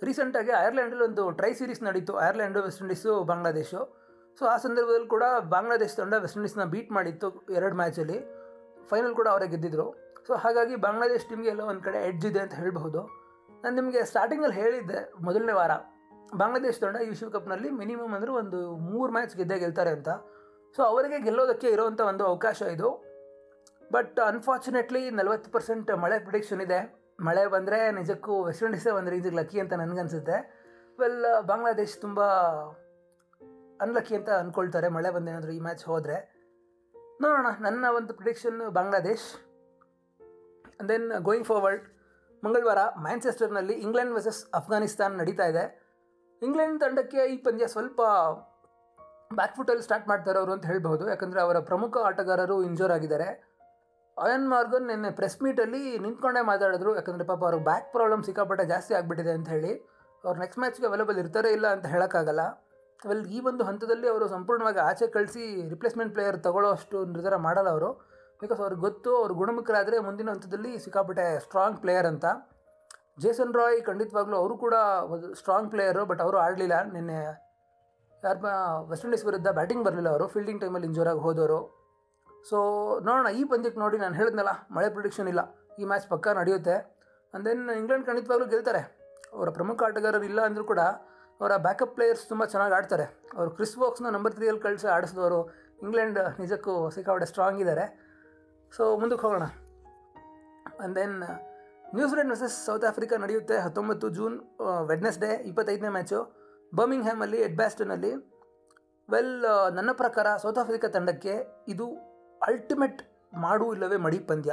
ರೀಸೆಂಟಾಗಿ 0.07 0.53
ಐರ್ಲೆಂಡಲ್ಲಿ 0.63 1.05
ಒಂದು 1.09 1.23
ಟ್ರೈ 1.39 1.51
ಸೀರೀಸ್ 1.59 1.81
ನಡೀತು 1.87 2.13
Ireland 2.27 2.61
West 2.65 2.81
Indies 2.85 3.11
Bangladesh 3.29 3.81
so 4.39 4.43
ಆ 4.53 4.55
ಸಂದರ್ಭದಲ್ಲಿ 4.65 5.09
ಕೂಡ 5.13 5.25
ಬಾಂಗ್ಲಾದೇಶ 5.53 5.93
ತಂಡ 5.99 6.15
ವೆಸ್ಟ್ 6.23 6.37
ಇಂಡೀಸ್ನ 6.39 6.65
ಬೀಟ್ 6.73 6.89
ಮಾಡಿತ್ತು 6.97 7.27
ಎರಡು 7.57 7.75
ಮ್ಯಾಚಲ್ಲಿ 7.81 8.17
ಫೈನಲ್ 8.89 9.13
ಕೂಡ 9.19 9.27
ಅವರೇ 9.33 9.47
ಗೆದ್ದಿದ್ರು. 9.53 9.85
ಸೊ 10.27 10.33
ಹಾಗಾಗಿ 10.43 10.75
ಬಾಂಗ್ಲಾದೇಶ್ 10.85 11.25
ಟೀಮ್ಗೆ 11.29 11.49
ಎಲ್ಲ 11.53 11.63
ಒಂದು 11.71 11.83
ಕಡೆ 11.87 11.99
ಎಡ್ಜ್ 12.09 12.25
ಇದೆ 12.29 12.39
ಅಂತ 12.45 12.53
ಹೇಳಬಹುದು. 12.61 13.01
ನಾನು 13.61 13.75
ನಿಮಗೆ 13.79 14.01
ಸ್ಟಾರ್ಟಿಂಗಲ್ಲಿ 14.11 14.57
ಹೇಳಿದ್ದೆ 14.61 14.99
ಮೊದಲನೇ 15.27 15.53
ವಾರ. 15.59 15.73
ಬಾಂಗ್ಲಾದೇಶ 16.39 16.77
ತಂಡ 16.83 16.98
ಈ 17.06 17.10
ವಿಶ್ವಕಪ್ನಲ್ಲಿ 17.13 17.69
ಮಿನಿಮಮ್ 17.81 18.13
ಅಂದರೆ 18.18 18.31
ಒಂದು 18.42 18.60
ಮೂರು 18.89 19.10
ಮ್ಯಾಚ್ 19.16 19.33
ಗೆದ್ದೇ 19.39 19.57
ಗೆಲ್ತಾರೆ 19.63 19.92
ಅಂತ. 19.98 20.10
ಸೊ 20.75 20.81
ಅವರಿಗೆ 20.92 21.18
ಗೆಲ್ಲೋದಕ್ಕೆ 21.25 21.68
ಇರೋವಂಥ 21.75 22.01
ಒಂದು 22.12 22.24
ಅವಕಾಶ 22.31 22.62
ಇದು. 22.75 22.89
ಬಟ್ 23.92 24.18
ಅನ್ಫಾರ್ಚುನೇಟ್ಲಿ 24.19 25.01
ನಲ್ವತ್ತು 25.19 25.50
ಪರ್ಸೆಂಟ್ 25.56 25.89
ಮಳೆ 26.04 26.18
ಪ್ರಿಡಿಕ್ಷನ್ 26.19 26.62
ಇದೆ. 26.68 26.80
ಮಳೆ 27.27 27.44
ಬಂದರೆ 27.48 27.80
ನಿಜಕ್ಕೂ 28.00 28.36
ವೆಸ್ಟ್ 28.45 28.63
ಇಂಡೀಸೇ 28.63 28.92
ಒಂದು 29.00 29.12
ರೀತಿಗೆ 29.16 29.36
ಲಕ್ಕಿ 29.39 29.60
ಅಂತ 29.63 29.74
ನನಗನ್ಸುತ್ತೆ. 29.74 30.38
ವೆಲ್ 31.00 31.22
ಬಾಂಗ್ಲಾದೇಶ್ 31.50 31.95
ತುಂಬ 32.01 32.19
ಅನ್ಲಕ್ಕಿ 33.83 34.13
ಅಂತ 34.19 34.30
ಅಂದ್ಕೊಳ್ತಾರೆ 34.42 34.88
ಮಳೆ 34.98 35.10
ಬಂದೇನಾದರೂ 35.16 35.51
ಈ 35.51 35.60
ಮ್ಯಾಚ್ 35.60 35.83
ಹೋದರೆ. 35.92 36.18
ನೋಡೋಣ, 37.24 37.48
ನನ್ನ 37.60 37.86
ಒಂದು 37.98 38.12
prediction 38.13 38.60
Bangladesh. 38.78 39.28
Then 40.89 41.07
going 41.28 41.48
forward 41.48 41.86
ಮಂಗಳವಾರ 42.44 42.81
ಮ್ಯಾಂಚೆಸ್ಟರ್ನಲ್ಲಿ 43.06 43.75
ಇಂಗ್ಲೆಂಡ್ 43.86 44.13
ವರ್ಸಸ್ 44.13 44.42
ಅಫ್ಘಾನಿಸ್ತಾನ್ 44.54 45.13
ನಡೀತಾ 45.21 45.45
ಇದೆ. 45.51 45.66
ಇಂಗ್ಲೆಂಡ್ 46.45 46.77
ತಂಡಕ್ಕೆ 46.83 47.21
ಈ 47.33 47.36
ಪಂದ್ಯ 47.47 47.68
ಸ್ವಲ್ಪ 47.75 48.01
ಬ್ಯಾಕ್ 49.38 49.56
ಫುಟಲ್ಲಿ 49.57 49.83
ಸ್ಟಾರ್ಟ್ 49.88 50.07
ಮಾಡ್ತಾರೆ 50.12 50.38
ಅವರು 50.42 50.51
ಅಂತ 50.56 50.65
ಹೇಳ್ಬೋದು 50.71 51.03
ಯಾಕಂದರೆ 51.13 51.39
ಅವರ 51.45 51.57
ಪ್ರಮುಖ 51.69 51.97
ಆಟಗಾರರು 52.09 52.57
ಇಂಜೋರ್ 52.69 52.94
ಆಗಿದ್ದಾರೆ. 52.95 53.30
ಅಯನ್ 54.18 54.45
ಮಾರ್ಗನ್ 54.53 54.86
ನಿನ್ನೆ 54.92 55.09
ಪ್ರೆಸ್ 55.19 55.38
ಮೀಟಲ್ಲಿ 55.45 55.81
ನಿಂತ್ಕೊಂಡೇ 56.03 56.42
ಮಾತಾಡಿದ್ರು. 56.50 56.92
ಯಾಕಂದರೆ 57.00 57.25
ಪಾಪ 57.31 57.42
ಅವ್ರಿಗೆ 57.47 57.65
ಬ್ಯಾಕ್ 57.69 57.88
ಪ್ರಾಬ್ಲಮ್ 57.95 58.21
ಸಿಕ್ಕಾಪಟ್ಟೆ 58.27 58.65
ಜಾಸ್ತಿ 58.74 58.94
ಆಗಿಬಿಟ್ಟಿದೆ 59.00 59.33
ಅಂತ 59.38 59.50
ಹೇಳಿ. 59.56 59.74
ಅವ್ರು 60.24 60.38
ನೆಕ್ಸ್ಟ್ 60.44 60.59
ಮ್ಯಾಚ್ಗೆ 60.62 60.88
ಅವೈಲೇಬಲ್ 60.89 61.18
ಇರ್ತಾರೆ 61.24 61.50
ಇಲ್ಲ 61.57 61.68
ಅಂತ 61.75 61.86
ಹೇಳೋಕ್ಕಾಗಲ್ಲ. 61.94 62.44
ವೆಲ್ 63.09 63.25
ಈ 63.38 63.39
ಒಂದು 63.50 63.63
ಹಂತದಲ್ಲಿ 63.69 64.07
ಅವರು 64.12 64.25
ಸಂಪೂರ್ಣವಾಗಿ 64.36 64.80
ಆಚೆ 64.89 65.07
ಕಳಿಸಿ 65.15 65.44
ರಿಪ್ಲೇಸ್ಮೆಂಟ್ 65.74 66.13
ಪ್ಲೇಯರ್ 66.15 66.38
ತಗೊಳ್ಳೋ 66.45 66.69
ಅಷ್ಟು 66.77 66.97
ನಿರ್ಧಾರ 67.13 67.36
ಮಾಡಲ್ಲ 67.47 67.69
ಅವರು. 67.75 67.89
ಬಿಕಾಸ್ 68.42 68.62
ಅವ್ರಿಗೆ 68.63 68.81
ಗೊತ್ತು, 68.88 69.12
ಅವ್ರು 69.21 69.33
ಗುಣಮುಖರಾದರೆ 69.42 69.97
ಮುಂದಿನ 70.07 70.30
ಹಂತದಲ್ಲಿ 70.36 70.71
ಸಿಕ್ಕಾಪಟ್ಟೆ 70.86 71.25
ಸ್ಟ್ರಾಂಗ್ 71.45 71.77
ಪ್ಲೇಯರ್ 71.83 72.07
ಅಂತ. 72.13 72.25
ಜೇಸನ್ 73.23 73.53
ರಾಯ್ 73.59 73.77
ಖಂಡಿತವಾಗ್ಲೂ 73.89 74.35
ಅವರು 74.41 74.56
ಕೂಡ 74.63 74.75
ಸ್ಟ್ರಾಂಗ್ 75.39 75.69
ಪ್ಲೇಯರು 75.73 76.01
ಬಟ್ 76.09 76.21
ಅವರು 76.25 76.38
ಆಡಲಿಲ್ಲ. 76.45 76.77
ನಿನ್ನೆ 76.95 77.19
ಯಾರು 78.23 78.39
ವೆಸ್ಟ್ 78.89 79.06
ಇಂಡೀಸ್ 79.07 79.25
ವಿರುದ್ಧ 79.27 79.50
ಬ್ಯಾಟಿಂಗ್ 79.59 79.83
ಬರಲಿಲ್ಲ 79.88 80.09
ಅವರು. 80.13 80.25
ಫೀಲ್ಡಿಂಗ್ 80.33 80.62
ಟೈಮಲ್ಲಿ 80.63 80.88
ಇಂಜೂರಾಗಿ 80.89 81.21
ಹೋದವರು. 81.25 81.59
ಸೊ 82.50 82.57
ನೋಡೋಣ, 83.07 83.27
ಈ 83.39 83.44
ಪಂದ್ಯಕ್ಕೆ 83.51 83.79
ನೋಡಿ 83.83 83.97
ನಾನು 84.03 84.15
ಹೇಳಿದ್ನಲ್ಲ, 84.19 84.51
ಮಳೆ 84.75 84.89
ಪ್ರಿಡಿಕ್ಷನ್ 84.95 85.27
ಇಲ್ಲ. 85.33 85.41
ಈ 85.79 85.85
ಮ್ಯಾಚ್ 85.91 86.07
ಪಕ್ಕ 86.13 86.35
ನಡೆಯುತ್ತೆ. 86.39 86.75
ಆ್ಯಂಡ್ 86.77 87.45
ದೆನ್ 87.47 87.63
ಇಂಗ್ಲೆಂಡ್ 87.79 88.06
ಖಂಡಿತವಾಗ್ಲೂ 88.09 88.47
ಗೆಲ್ತಾರೆ. 88.53 88.81
ಅವರ 89.35 89.50
ಪ್ರಮುಖ 89.57 89.83
ಆಟಗಾರರು 89.88 90.25
ಇಲ್ಲ 90.31 90.41
ಅಂದರೂ 90.50 90.65
ಕೂಡ 90.71 90.81
ಅವರ 91.39 91.53
ಬ್ಯಾಕಪ್ 91.68 91.94
ಪ್ಲೇಯರ್ಸ್ 91.95 92.23
ತುಂಬ 92.31 92.44
ಚೆನ್ನಾಗಿ 92.51 92.73
ಆಡ್ತಾರೆ. 92.79 93.06
ಅವರು 93.38 93.50
ಕ್ರಿಸ್ 93.57 93.75
ಬಾಕ್ಸ್ನ 93.81 94.11
ನಂಬರ್ 94.18 94.33
ತ್ರೀಯಲ್ಲಿ 94.38 94.61
ಕಳಿಸಿ 94.65 94.88
ಆಡಿಸಿದವರು. 94.97 95.39
ಇಂಗ್ಲೆಂಡ್ 95.85 96.19
ನಿಜಕ್ಕೂ 96.44 96.73
ಸಿಕ್ಕಾಪಟ್ಟೆ 96.95 97.27
ಸ್ಟ್ರಾಂಗ್ 97.31 97.59
ಇದ್ದಾರೆ 97.63 97.85
ಸೊ 98.77 98.83
ಮುಂದಕ್ಕೆ 99.01 99.23
ಹೋಗೋಣ. 99.27 99.47
And 100.77 100.95
then 101.00 101.18
New Zealand 101.93 102.31
versus 102.33 102.55
South 102.67 102.85
Africa 102.89 103.15
ನಡೆಯುತ್ತೆ 103.23 103.55
ಹತ್ತೊಂಬತ್ತು 103.65 104.07
ಜೂನ್ 104.17 104.35
ವೆಡ್ನೆಸ್ಡೇ 104.91 105.29
ಇಪ್ಪತ್ತೈದನೇ 105.49 105.89
ಮ್ಯಾಚು 105.97 106.19
ಬರ್ಮಿಂಗ್ಹ್ಯಾಮಲ್ಲಿ 106.73 107.39
ಎಡ್ಬ್ಯಾಸ್ಟನಲ್ಲಿ 107.47 108.11
ವೆಲ್ 109.09 109.33
ನನ್ನ 109.77 109.91
ಪ್ರಕಾರ 110.01 110.27
ಸೌತ್ 110.43 110.59
ಆಫ್ರಿಕಾ 110.63 110.87
ತಂಡಕ್ಕೆ 110.95 111.33
ಇದು 111.73 111.87
ಅಲ್ಟಿಮೇಟ್ 112.41 113.01
ಮಾಡು 113.43 113.65
ಇಲ್ಲವೇ 113.75 113.97
ಮಡಿ 114.05 114.19
ಪಂದ್ಯ. 114.29 114.51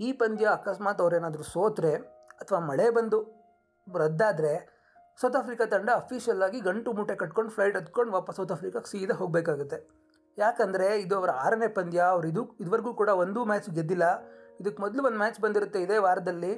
ಈ 0.00 0.08
ಪಂದ್ಯ 0.22 0.46
ಅಕಸ್ಮಾತ್ 0.56 1.00
ಅವರೇನಾದರೂ 1.04 1.44
ಸೋತ್ರೆ 1.54 1.92
ಅಥವಾ 2.42 2.58
ಮಳೆ 2.70 2.86
ಬಂದು 2.96 3.18
ರದ್ದಾದರೆ 3.86 4.52
ಸೌತ್ 5.18 5.38
ಆಫ್ರಿಕಾ 5.40 5.64
ತಂಡ 5.74 5.88
ಅಫಿಷಿಯಲ್ 6.02 6.42
ಆಗಿ 6.46 6.58
ಗಂಟು 6.66 6.90
ಮೂಟೆ 6.98 7.14
ಕಟ್ಕೊಂಡು 7.22 7.50
ಫ್ಲೈಟ್ 7.54 7.76
ಹತ್ಕೊಂಡು 7.78 8.12
ವಾಪಸ್ 8.16 8.36
ಸೌತ್ 8.40 8.52
ಆಫ್ರಿಕಾಗೆ 8.56 8.90
ಸೀದಾ 8.92 9.14
ಹೋಗಬೇಕಾಗುತ್ತೆ. 9.20 9.78
ಯಾಕಂದರೆ 10.38 10.88
ಇದು 11.04 11.14
ಅವರ 11.20 11.30
ಆರನೇ 11.44 11.68
ಪಂದ್ಯ, 11.78 11.98
ಅವರು 12.14 12.26
ಇದು 12.32 12.42
ಇದುವರೆಗೂ 12.62 12.92
ಕೂಡ 13.00 13.10
ಒಂದೂ 13.22 13.40
ಮ್ಯಾಚ್ 13.50 13.68
ಗೆದ್ದಿಲ್ಲ. 13.78 14.06
ಇದಕ್ಕೆ 14.60 14.80
ಮೊದಲು 14.84 15.02
ಒಂದು 15.08 15.18
ಮ್ಯಾಚ್ 15.22 15.38
ಬಂದಿರುತ್ತೆ 15.44 15.78
ಇದೇ 15.86 15.98
ವಾರದಲ್ಲಿ. 16.06 16.52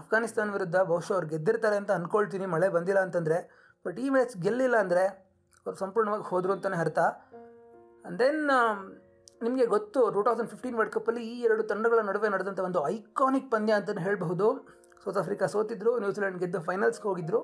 ಅಫ್ಘಾನಿಸ್ತಾನ್ 0.00 0.50
ವಿರುದ್ಧ 0.56 0.76
ಬಹುಶಃ 0.90 1.14
ಅವ್ರು 1.16 1.28
ಗೆದ್ದಿರ್ತಾರೆ 1.32 1.76
ಅಂತ 1.82 1.90
ಅಂದ್ಕೊಳ್ತೀನಿ 1.98 2.46
ಮಳೆ 2.54 2.68
ಬಂದಿಲ್ಲ 2.76 3.00
ಅಂತಂದರೆ. 3.06 3.38
ಬಟ್ 3.84 3.98
ಈ 4.04 4.06
ಮ್ಯಾಚ್ 4.16 4.34
ಗೆಲ್ಲಿಲ್ಲ 4.44 4.76
ಅಂದರೆ 4.84 5.04
ಅವ್ರು 5.66 5.78
ಸಂಪೂರ್ಣವಾಗಿ 5.84 6.26
ಹೋದರು 6.32 6.52
ಅಂತಲೇ 6.56 6.78
ಅರ್ಥ. 6.84 7.00
ಆ್ಯಂಡ್ 7.00 8.18
ದೆನ್ 8.22 8.42
ನಿಮಗೆ 9.44 9.64
ಗೊತ್ತು 9.74 10.00
ಟೂ 10.14 10.20
ತೌಸಂಡ್ 10.26 10.50
ಫಿಫ್ಟೀನ್ 10.52 10.76
ವರ್ಲ್ಡ್ 10.78 10.94
ಕಪ್ಪಲ್ಲಿ 10.96 11.22
ಈ 11.32 11.34
ಎರಡು 11.46 11.62
ತಂಡಗಳ 11.70 12.00
ನಡುವೆ 12.08 12.28
ನಡೆದಂಥ 12.34 12.60
ಒಂದು 12.68 12.80
ಐಕಾನಿಕ್ 12.94 13.48
ಪಂದ್ಯ 13.54 13.78
ಅಂತಲೇ 13.80 14.02
ಹೇಳಬಹುದು. 14.06 14.46
ಸೌತ್ 15.02 15.18
ಆಫ್ರಿಕಾ 15.22 15.46
ಸೋತಿದ್ರು 15.54 15.90
ನ್ಯೂಜಿಲೆಂಡ್ 16.04 16.38
ಗೆದ್ದು 16.42 16.60
ಫೈನಲ್ಸ್ಗೆ 16.68 17.06
ಹೋಗಿದ್ರು. 17.10 17.40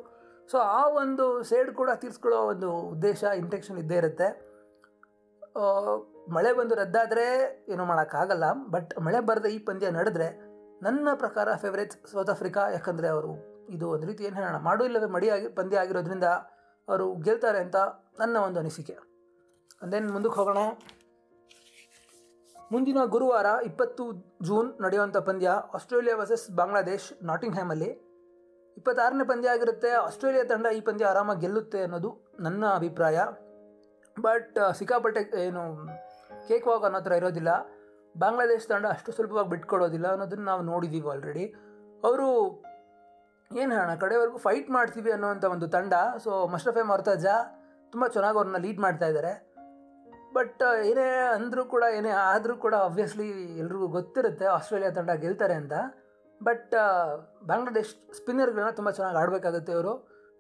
ಸೊ 0.53 0.59
ಆ 0.79 0.81
ಒಂದು 1.03 1.27
ಸೇಡ್ 1.51 1.71
ಕೂಡ 1.81 1.91
ತೀರಿಸ್ಕೊಳ್ಳೋ 2.03 2.39
ಒಂದು 2.53 2.71
ಉದ್ದೇಶ 2.95 3.23
ಇಂಟೆಕ್ಷನ್ 3.43 3.79
ಇದ್ದೇ 3.83 3.99
ಇರುತ್ತೆ. 4.03 4.29
ಮಳೆ 6.37 6.51
ಬಂದು 6.59 6.75
ರದ್ದಾದರೆ 6.75 7.27
ಏನೂ 7.73 7.85
ಮಾಡೋಕ್ಕಾಗಲ್ಲ 7.85 8.47
ಬಟ್ 8.75 8.93
ಮಳೆ 9.07 9.21
ಬರದ 9.29 9.47
ಈ 9.57 9.59
ಪಂದ್ಯ 9.69 9.91
ನಡೆದ್ರೆ 9.99 10.29
ನನ್ನ 10.87 11.09
ಪ್ರಕಾರ 11.23 11.49
ಫೇವ್ರೇಟ್ 11.63 11.95
ಸೌತ್ 12.13 12.31
ಆಫ್ರಿಕಾ 12.35 12.63
ಯಾಕಂದರೆ 12.77 13.09
ಅವರು 13.09 13.33
ಇದು 13.75 13.87
ಒಂದು 13.95 14.07
ರೀತಿ 14.07 14.23
ಏನು 14.29 14.37
ಹೇಳೋಣ, 14.37 14.57
ಮಾಡು 14.69 14.83
ಇಲ್ಲವೇ 14.89 15.09
ಮಡಿ 15.17 15.29
ಆಗಿ, 15.31 15.49
ಪಂದ್ಯ 15.59 15.83
ಆಗಿರೋದ್ರಿಂದ 15.83 16.29
ಅವರು 16.89 17.05
ಗೆಲ್ತಾರೆ 17.27 17.61
ಅಂತ 17.65 17.79
ನನ್ನ 18.21 18.37
ಒಂದು 18.47 18.59
ಅನಿಸಿಕೆ. 18.63 18.97
ಅದೇನು 19.83 20.13
ಮುಂದಕ್ಕೆ 20.13 20.39
ಹೋಗೋಣ? 20.41 20.63
ಮುಂದಿನ 22.73 23.01
ಗುರುವಾರ 23.15 23.47
ಇಪ್ಪತ್ತು 23.69 24.05
ಜೂನ್ 24.49 24.69
ನಡೆಯುವಂಥ 24.85 25.19
ಪಂದ್ಯ 25.29 25.49
ಆಸ್ಟ್ರೇಲಿಯಾ 25.79 26.17
ವರ್ಸಸ್ 26.21 26.47
ಬಾಂಗ್ಲಾದೇಶ್ 26.59 27.09
ನಾಟಿಂಗ್ 27.31 27.55
ಹ್ಯಾಮಲ್ಲಿ 27.55 27.91
ಇಪ್ಪತ್ತಾರನೇ 28.77 29.25
ಪಂದ್ಯ 29.33 29.55
ಆಗಿರುತ್ತೆ, 29.55 29.91
ಆಸ್ಟ್ರೇಲಿಯಾ 30.07 30.45
ತಂಡ 30.45 30.67
ಈ 30.79 30.81
ಪಂದ್ಯ 30.81 31.07
ಆರಾಮಾಗಿ 31.07 31.41
ಗೆಲ್ಲುತ್ತೆ 31.41 31.81
ಅನ್ನೋದು 31.83 32.11
ನನ್ನ 32.41 32.65
ಅಭಿಪ್ರಾಯ. 32.79 33.19
ಬಟ್ 34.17 34.59
ಸಿಕ್ಕಾಪಟ್ಟೆ 34.79 35.21
ಏನು 35.47 35.63
ಕೇಕ್ 36.49 36.67
ವಾಕ್ 36.71 36.85
ಅನ್ನೋ 36.89 37.01
ಥರ 37.07 37.15
ಇರೋದಿಲ್ಲ. 37.21 37.51
ಬಾಂಗ್ಲಾದೇಶ 38.15 38.65
ತಂಡ 38.73 38.87
ಅಷ್ಟು 38.95 39.11
ಸುಲಭವಾಗಿ 39.17 39.51
ಬಿಟ್ಕೊಡೋದಿಲ್ಲ 39.55 40.07
ಅನ್ನೋದನ್ನು 40.15 40.47
ನಾವು 40.51 40.63
ನೋಡಿದ್ದೀವಿ 40.73 41.09
ಆಲ್ರೆಡಿ 41.15 41.45
ಅವರು 42.09 42.27
ಏನು 43.51 43.71
ಹೇಳೋಣ, 43.77 43.95
ಕಡೆವರೆಗೂ 44.03 44.39
ಫೈಟ್ 44.47 44.69
ಮಾಡ್ತೀವಿ 44.77 45.11
ಅನ್ನೋವಂಥ 45.17 45.47
ಒಂದು 45.55 45.67
ತಂಡ. 45.77 45.95
ಸೊ 46.25 46.31
ಮಶ್ರಫೆ 46.53 46.83
ಮೊರ್ತಾಜಾ 46.91 47.35
ತುಂಬ 47.93 48.05
ಚೆನ್ನಾಗಿ 48.15 48.37
ಅವ್ರನ್ನ 48.41 48.59
ಲೀಡ್ 48.67 48.81
ಮಾಡ್ತಾ 48.85 49.07
ಇದ್ದಾರೆ 49.13 49.33
ಬಟ್ 50.37 50.63
ಏನೇ 50.91 51.09
ಅಂದರೂ 51.37 51.63
ಕೂಡ, 51.73 51.85
ಏನೇ 51.97 52.13
ಆದರೂ 52.29 52.55
ಕೂಡ 52.65 52.75
ಆಬ್ವಿಯಸ್ಲಿ 52.87 53.27
ಎಲ್ರಿಗೂ 53.63 53.89
ಗೊತ್ತಿರುತ್ತೆ 53.97 54.47
ಆಸ್ಟ್ರೇಲಿಯಾ 54.57 54.93
ತಂಡ 54.99 55.11
ಗೆಲ್ತಾರೆ 55.25 55.57
ಅಂತ. 55.63 55.75
ಬಟ್ 56.41 56.73
ಬಾಂಗ್ಲಾದೇಶ್ 57.49 57.93
ಸ್ಪಿನ್ನರ್ಗಳನ್ನ 58.19 58.73
ತುಂಬ 58.79 58.91
ಚೆನ್ನಾಗಿ 58.99 59.19
ಆಡಬೇಕಾಗುತ್ತೆ 59.23 59.73
ಅವರು 59.79 59.93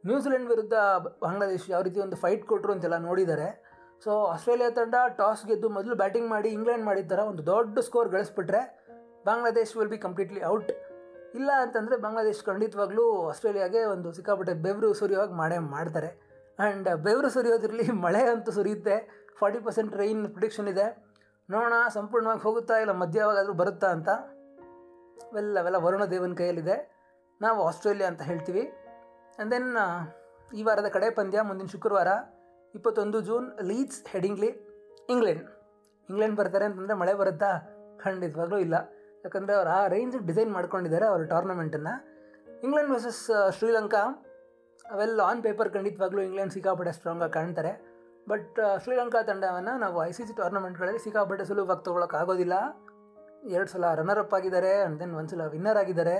ನ್ಯೂಜಿಲೆಂಡ್ 0.04 0.49
ವಿರುದ್ಧ 0.52 0.76
ಬಾಂಗ್ಲಾದೇಶ್ 1.25 1.66
ಯಾವ 1.75 1.82
ರೀತಿ 1.88 2.00
ಒಂದು 2.06 2.16
ಫೈಟ್ 2.23 2.44
ಕೊಟ್ಟರು 2.52 2.73
ಅಂತೆಲ್ಲ 2.75 2.97
ನೋಡಿದ್ದಾರೆ 3.09 3.49
ಸೊ 4.04 4.12
ಆಸ್ಟ್ರೇಲಿಯಾ 4.25 4.71
ತಂಡ 4.71 4.94
ಟಾಸ್ 5.18 5.47
ಗೆದ್ದು 5.47 5.68
ಮೊದಲು 5.68 5.94
ಬ್ಯಾಟಿಂಗ್ 5.94 6.28
ಮಾಡಿ 6.30 6.49
ಇಂಗ್ಲೆಂಡ್ 6.49 6.85
ಮಾಡಿದ 6.85 7.06
ಥರ 7.12 7.18
ಒಂದು 7.18 7.47
ದೊಡ್ಡ 7.47 7.78
score 7.78 8.09
ಗಳಿಸ್ಬಿಟ್ರೆ 8.09 8.62
Bangladesh 9.26 9.76
will 9.76 9.88
be 9.88 9.99
completely 9.99 10.40
out 10.44 10.73
ಇಲ್ಲ 11.38 11.50
ಅಂತಂದರೆ 11.61 11.97
ಬಾಂಗ್ಲಾದೇಶ್ 11.97 12.40
ಖಂಡಿತವಾಗ್ಲೂ 12.44 13.04
ಆಸ್ಟ್ರೇಲಿಯಾಗೆ 13.28 13.85
ಒಂದು 13.85 14.12
ಸಿಕ್ಕಾಪಟ್ಟೆ 14.12 14.54
ಬೆವರು 14.64 14.94
ಸುರಿಯೋವಾಗಿ 14.94 15.32
ಮಾಡೇ 15.32 15.59
ಮಾಡ್ತಾರೆ. 15.59 16.11
ಆ್ಯಂಡ್ 16.59 16.88
ಬೆವರು 17.04 17.28
ಸುರಿಯೋದಿರಲಿ 17.30 17.87
ಮಳೆ 18.06 18.23
ಅಂತೂ 18.32 18.52
ಸುರಿಯುತ್ತೆ. 18.52 18.97
ಫಾರ್ಟಿ 19.38 19.59
ಪರ್ಸೆಂಟ್ 19.59 19.94
ರೈನ್ 19.97 20.28
ಪ್ರಿಡಿಕ್ಷನ್ 20.28 20.68
ಇದೆ. 20.68 20.87
ನೋಡೋಣ, 21.50 21.76
ಸಂಪೂರ್ಣವಾಗಿ 21.94 22.40
ಹೋಗುತ್ತಾ 22.40 22.76
ಇಲ್ಲ 22.78 22.92
ಮಧ್ಯವಾಗಾದರೂ 22.92 23.52
ಬರುತ್ತಾ 23.52 23.88
ಅಂತ. 23.97 24.09
ವೆಲ್ 25.35 25.56
ಅವೆಲ್ಲ 25.56 25.76
ವರುಣ 25.76 26.04
ದೇವನ 26.04 26.35
ಕೈಯಲ್ಲಿದೆ. 26.35 26.76
ನಾವು 27.40 27.59
ಆಸ್ಟ್ರೇಲಿಯಾ 27.68 28.09
ಅಂತ 28.11 28.23
ಹೇಳ್ತೀವಿ. 28.23 28.64
ಆ್ಯಂಡ್ 28.66 29.50
ದೆನ್ 29.54 29.71
ಈ 30.59 30.62
ವಾರದ 30.62 30.88
ಕಡೆ 30.97 31.11
ಪಂದ್ಯ, 31.11 31.40
ಮುಂದಿನ 31.40 31.66
ಶುಕ್ರವಾರ. 31.66 32.09
ಇಪ್ಪತ್ತೊಂದು 32.74 33.20
June, 33.20 33.46
Leeds 33.62 34.06
Headingley, 34.06 34.50
England. 35.08 35.42
England 36.08 36.36
ಬರ್ತಾರೆ 36.36 36.64
ಅಂತಂದರೆ 36.64 36.96
ಮಳೆ 36.96 37.14
ಬರುತ್ತಾ? 37.14 37.50
ಖಂಡಿತವಾಗ್ಲೂ 38.04 38.58
ಇಲ್ಲ. 38.58 38.74
ಯಾಕಂದರೆ 39.24 39.56
ಅವ್ರು 39.56 39.70
ಆ 39.70 39.86
ರೇಂಜ್ 39.86 40.16
ಡಿಸೈನ್ 40.28 40.52
ಮಾಡ್ಕೊಂಡಿದ್ದಾರೆ 40.52 41.06
ಅವ್ರ 41.06 41.24
ಟೂರ್ನಮೆಂಟನ್ನು 41.24 41.94
ಇಂಗ್ಲೆಂಡ್ 42.62 42.90
ವರ್ಸಸ್ 42.90 43.30
ಶ್ರೀಲಂಕಾ. 43.58 44.02
ಅವೆಲ್ಲ 44.90 45.20
ಆನ್ 45.20 45.42
ಪೇಪರ್ 45.42 45.70
ಖಂಡಿತವಾಗ್ಲೂ 45.70 46.22
ಇಂಗ್ಲೆಂಡ್ 46.22 46.52
ಸಿಕ್ಕಾಪಟ್ಟೆ 46.52 46.92
ಸ್ಟ್ರಾಂಗಾಗಿ 46.92 47.32
ಕಾಣ್ತಾರೆ. 47.32 47.72
ಬಟ್ 48.28 48.58
ಶ್ರೀಲಂಕಾ 48.84 49.22
ತಂಡವನ್ನು 49.22 49.78
ನಾವು 49.78 50.04
ಐ 50.04 50.10
ಸಿ 50.12 50.24
ಸಿ 50.26 50.36
ಟೂರ್ನಮೆಂಟ್ಗಳಲ್ಲಿ 50.36 50.98
ಸಿಕ್ಕಾಪಟ್ಟೆ 50.98 51.44
ಸುಲಭವಾಗಿ 51.44 51.84
ತೊಗೊಳಕ್ಕಾಗೋದಿಲ್ಲ 51.84 52.54
ಎರಡು 53.54 53.70
ಸಲ 53.70 53.94
ರನ್ನರ್ 53.94 54.18
ಅಪ್ 54.18 54.34
ಆಗಿದ್ದಾರೆ 54.34 54.80
ಆ್ಯಂಡ್ 54.80 55.00
ದೆನ್ 55.00 55.14
ಒಂದು 55.14 55.30
ಸಲ 55.30 55.46
ವಿನ್ನರ್ 55.46 55.76
ಆಗಿದ್ದಾರೆ. 55.76 56.16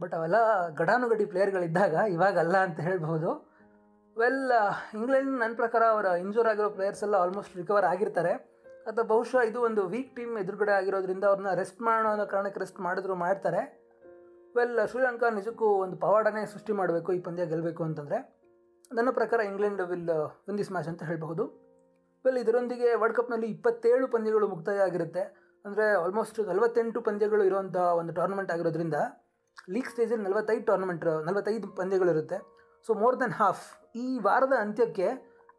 ಬಟ್ 0.00 0.14
ಅವೆಲ್ಲ 0.14 0.68
ಗಡಾನುಗಡಿ 0.68 1.24
ಪ್ಲೇಯರ್ಗಳಿದ್ದಾಗ 1.24 1.94
ಇವಾಗಲ್ಲ 2.16 2.56
ಅಂತ 2.56 2.80
ಹೇಳ್ಬೋದು 2.80 3.47
ವೆಲ್ 4.20 4.52
ಇಂಗ್ಲೆಂಡ್ 4.96 5.32
ನನ್ನ 5.40 5.54
ಪ್ರಕಾರ 5.60 5.82
ಅವರ 5.94 6.06
ಇಂಜೂರ್ 6.22 6.48
ಆಗಿರೋ 6.52 6.68
ಪ್ಲೇಯರ್ಸ್ 6.76 7.02
ಎಲ್ಲ 7.06 7.16
ಆಲ್ಮೋಸ್ಟ್ 7.24 7.52
ರಿಕವರ್ 7.60 7.86
ಆಗಿರ್ತಾರೆ. 7.90 8.32
ಅಥವಾ 8.88 9.04
ಬಹುಶಃ 9.12 9.40
ಇದು 9.50 9.58
ಒಂದು 9.68 9.82
ವೀಕ್ 9.92 10.10
ಟೀಮ್ 10.16 10.32
ಎದುರುಗಡೆ 10.42 10.72
ಆಗಿರೋದ್ರಿಂದ 10.78 11.24
ಅವ್ರನ್ನ 11.30 11.50
ರೆಸ್ಟ್ 11.60 11.80
ಮಾಡೋ 11.88 12.08
ಅನ್ನೋ 12.14 12.26
ಕಾರಣಕ್ಕೆ 12.32 12.60
ರೆಸ್ಟ್ 12.62 12.80
ಮಾಡಿದ್ರು 12.86 13.14
ಮಾಡ್ತಾರೆ. 13.24 13.60
ವೆಲ್ 14.56 14.74
ಶ್ರೀಲಂಕಾ 14.92 15.28
ನಿಜಕ್ಕೂ 15.38 15.68
ಒಂದು 15.84 15.96
ಪವಾಡನೇ 16.04 16.42
ಸೃಷ್ಟಿ 16.54 16.74
ಮಾಡಬೇಕು, 16.80 17.08
ಈ 17.18 17.20
ಪಂದ್ಯ 17.28 17.46
ಗೆಲ್ಲಬೇಕು 17.52 17.82
ಅಂತಂದರೆ. 17.88 18.18
ನನ್ನ 18.98 19.10
ಪ್ರಕಾರ 19.20 19.40
England 19.50 19.82
will 19.92 20.10
win 20.48 20.58
this 20.62 20.72
match 20.74 20.90
ಅಂತ 20.92 21.02
ಹೇಳಬಹುದು. 21.10 21.44
ವೆಲ್ 22.24 22.38
ಇದರೊಂದಿಗೆ 22.44 22.90
ವರ್ಲ್ಡ್ 23.00 23.18
ಕಪ್ನಲ್ಲಿ 23.20 23.48
ಇಪ್ಪತ್ತೇಳು 23.56 24.06
ಪಂದ್ಯಗಳು 24.14 24.46
ಮುಕ್ತಾಯ 24.54 24.86
ಆಗಿರುತ್ತೆ 24.88 25.24
ಅಂದರೆ 25.64 25.86
ಆಲ್ಮೋಸ್ಟ್ 26.04 26.38
ನಲವತ್ತೆಂಟು 26.52 27.00
ಪಂದ್ಯಗಳು 27.08 27.42
ಇರುವಂಥ 27.50 27.76
ಒಂದು 28.00 28.12
ಟೂರ್ನಮೆಂಟ್ 28.18 28.52
ಆಗಿರೋದ್ರಿಂದ 28.54 28.98
ಲೀಗ್ 29.74 29.90
ಸ್ಟೇಜಲ್ಲಿ 29.94 30.24
ನಲವತ್ತೈದು 30.28 30.64
ಟೂರ್ನಮೆಂಟ್ 30.70 31.04
ನಲವತ್ತೈದು 31.28 31.68
ಪಂದ್ಯಗಳಿರುತ್ತೆ. 31.82 32.38
ಸೊ 32.86 32.92
ಮೋರ್ 33.02 33.16
ದೆನ್ 33.20 33.32
ಹಾಫ್ 33.42 33.62
ಈ 34.00 34.04
ವಾರದ 34.26 34.54
ಅಂತ್ಯಕ್ಕೆ 34.64 35.08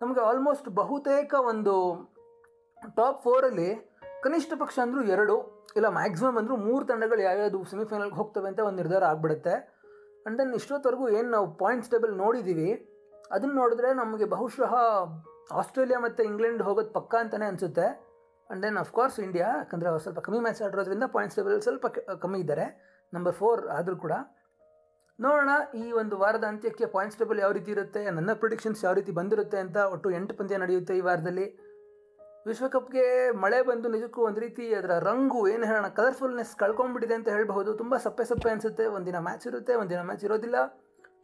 ನಮಗೆ 0.01 0.21
ಆಲ್ಮೋಸ್ಟ್ 0.29 0.67
ಬಹುತೇಕ 0.81 1.31
ಒಂದು 1.51 1.73
ಟಾಪ್ 2.97 3.21
ಫೋರಲ್ಲಿ 3.25 3.69
ಕನಿಷ್ಠ 4.23 4.53
ಪಕ್ಷ 4.61 4.75
ಅಂದರೂ 4.83 5.01
ಎರಡು, 5.13 5.35
ಇಲ್ಲ 5.77 5.87
ಮ್ಯಾಕ್ಸಿಮಮ್ 5.97 6.37
ಅಂದರೂ 6.39 6.55
ಮೂರು 6.67 6.83
ತಂಡಗಳು 6.91 7.21
ಯಾವ್ಯಾವುದು 7.29 7.59
ಸೆಮಿಫೈನಲ್ಗೆ 7.71 8.17
ಹೋಗ್ತವೆ 8.19 8.47
ಅಂತ 8.51 8.61
ಒಂದು 8.67 8.79
ನಿರ್ಧಾರ 8.81 9.03
ಆಗಿಬಿಡುತ್ತೆ. 9.11 9.53
ಆ್ಯಂಡ್ 10.21 10.37
ದೆನ್ 10.39 10.53
ಇಷ್ಟೊತ್ತವರೆಗೂ 10.59 11.05
ಏನು 11.17 11.29
ನಾವು 11.35 11.47
ಪಾಯಿಂಟ್ಸ್ 11.61 11.91
ಟೇಬಲ್ 11.93 12.13
ನೋಡಿದ್ದೀವಿ 12.23 12.69
ಅದನ್ನು 13.35 13.55
ನೋಡಿದ್ರೆ 13.61 13.89
ನಮಗೆ 14.01 14.25
ಬಹುಶಃ 14.35 14.73
ಆಸ್ಟ್ರೇಲಿಯಾ 15.61 15.99
ಮತ್ತು 16.05 16.21
ಇಂಗ್ಲೆಂಡ್ 16.29 16.61
ಹೋಗೋದು 16.67 16.91
ಪಕ್ಕ 16.97 17.13
ಅಂತಲೇ 17.23 17.45
ಅನಿಸುತ್ತೆ. 17.51 17.87
ಆ್ಯಂಡ್ 17.87 18.61
ದೆನ್ 18.65 18.77
ಅಫ್ಕೋರ್ಸ್ 18.83 19.17
ಇಂಡಿಯಾ 19.27 19.47
ಯಾಕಂದರೆ 19.61 19.89
ಸ್ವಲ್ಪ 20.05 20.21
ಕಮ್ಮಿ 20.27 20.39
ಮ್ಯಾಚ್ 20.45 20.61
ಆಡಿರೋದ್ರಿಂದ 20.67 21.07
ಪಾಯಿಂಟ್ಸ್ 21.15 21.37
ಟೇಬಲ್ 21.39 21.55
ಸ್ವಲ್ಪ 21.67 21.87
ಕಮ್ಮಿ 22.23 22.39
ಇದ್ದಾರೆ 22.43 22.65
ನಂಬರ್ 23.13 23.35
ಫೋರ್ 23.41 23.61
ಆದರೂ 23.77 23.97
ಕೂಡ. 24.05 24.13
ನೋಡೋಣ, 25.23 25.53
ಈ 25.83 25.85
ಒಂದು 26.01 26.15
ವಾರದ 26.21 26.45
ಅಂತ್ಯಕ್ಕೆ 26.51 26.85
ಪಾಯಿಂಟ್ಸ್ 26.93 27.17
ಟೇಬಲ್ 27.19 27.39
ಯಾವ 27.43 27.53
ರೀತಿ 27.57 27.71
ಇರುತ್ತೆ, 27.75 28.01
ನನ್ನ 28.17 28.33
ಪ್ರೊಡಿಕ್ಷನ್ಸ್ 28.41 28.81
ಯಾವ 28.85 28.93
ರೀತಿ 28.99 29.11
ಬಂದಿರುತ್ತೆ 29.17 29.57
ಅಂತ 29.63 29.77
ಒಟ್ಟು 29.93 30.09
ಎಂಟು 30.17 30.33
ಪಂದ್ಯ 30.39 30.57
ನಡೆಯುತ್ತೆ 30.63 30.93
ಈ 30.99 31.01
ವಾರದಲ್ಲಿ. 31.07 31.47
ವಿಶ್ವಕಪ್ಗೆ 32.49 33.05
ಮಳೆ 33.43 33.57
ಬಂದು 33.69 33.87
ನಿಜಕ್ಕೂ 33.95 34.19
ಒಂದು 34.27 34.39
ರೀತಿ 34.45 34.65
ಅದರ 34.79 34.93
ರಂಗು, 35.09 35.41
ಏನು 35.53 35.65
ಹೇಳೋಣ 35.69 35.87
ಕಲರ್ಫುಲ್ನೆಸ್ 35.97 36.53
ಕಳ್ಕೊಂಡ್ಬಿಟ್ಟಿದೆ 36.61 37.15
ಅಂತ 37.19 37.29
ಹೇಳಬಹುದು. 37.35 37.71
ತುಂಬ 37.81 37.95
ಸಪ್ಪೆ 38.05 38.25
ಸಪ್ಪೆ 38.31 38.49
ಅನಿಸುತ್ತೆ, 38.53 38.85
ಒಂದಿನ 38.97 39.19
ಮ್ಯಾಚ್ 39.27 39.45
ಇರುತ್ತೆ, 39.51 39.73
ಒಂದಿನ 39.81 40.01
ಮ್ಯಾಚ್ 40.09 40.23
ಇರೋದಿಲ್ಲ. 40.29 40.59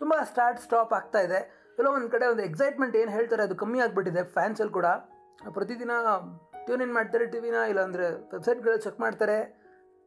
ತುಂಬ 0.02 0.14
ಸ್ಟಾರ್ಟ್ 0.32 0.60
ಸ್ಟಾಪ್ 0.68 0.94
ಆಗ್ತಾ 1.00 1.20
ಇದೆ. 1.28 1.40
ಎಲ್ಲೋ 1.80 1.90
ಒಂದು 1.98 2.10
ಕಡೆ 2.16 2.26
ಒಂದು 2.34 2.44
ಎಕ್ಸೈಟ್ಮೆಂಟ್ 2.50 2.96
ಏನು 3.02 3.12
ಹೇಳ್ತಾರೆ 3.18 3.44
ಅದು 3.48 3.56
ಕಮ್ಮಿ 3.64 3.80
ಆಗಿಬಿಟ್ಟಿದೆ 3.86 4.22
ಫ್ಯಾನ್ಸಲ್ಲಿ 4.38 4.74
ಕೂಡ. 4.80 4.88
ಪ್ರತಿದಿನ 5.58 5.92
ಟ್ಯೂನ್ 6.68 6.82
ಇನ್ 6.86 6.94
ಮಾಡ್ತಾರೆ 6.98 7.26
ಟಿ 7.34 7.40
ವಿನ 7.46 7.58
ಇಲ್ಲಾಂದರೆ 7.72 8.06
ವೆಬ್ಸೈಟ್ಗಳು 8.34 8.78
ಚೆಕ್ 8.86 9.00
ಮಾಡ್ತಾರೆ. 9.06 9.40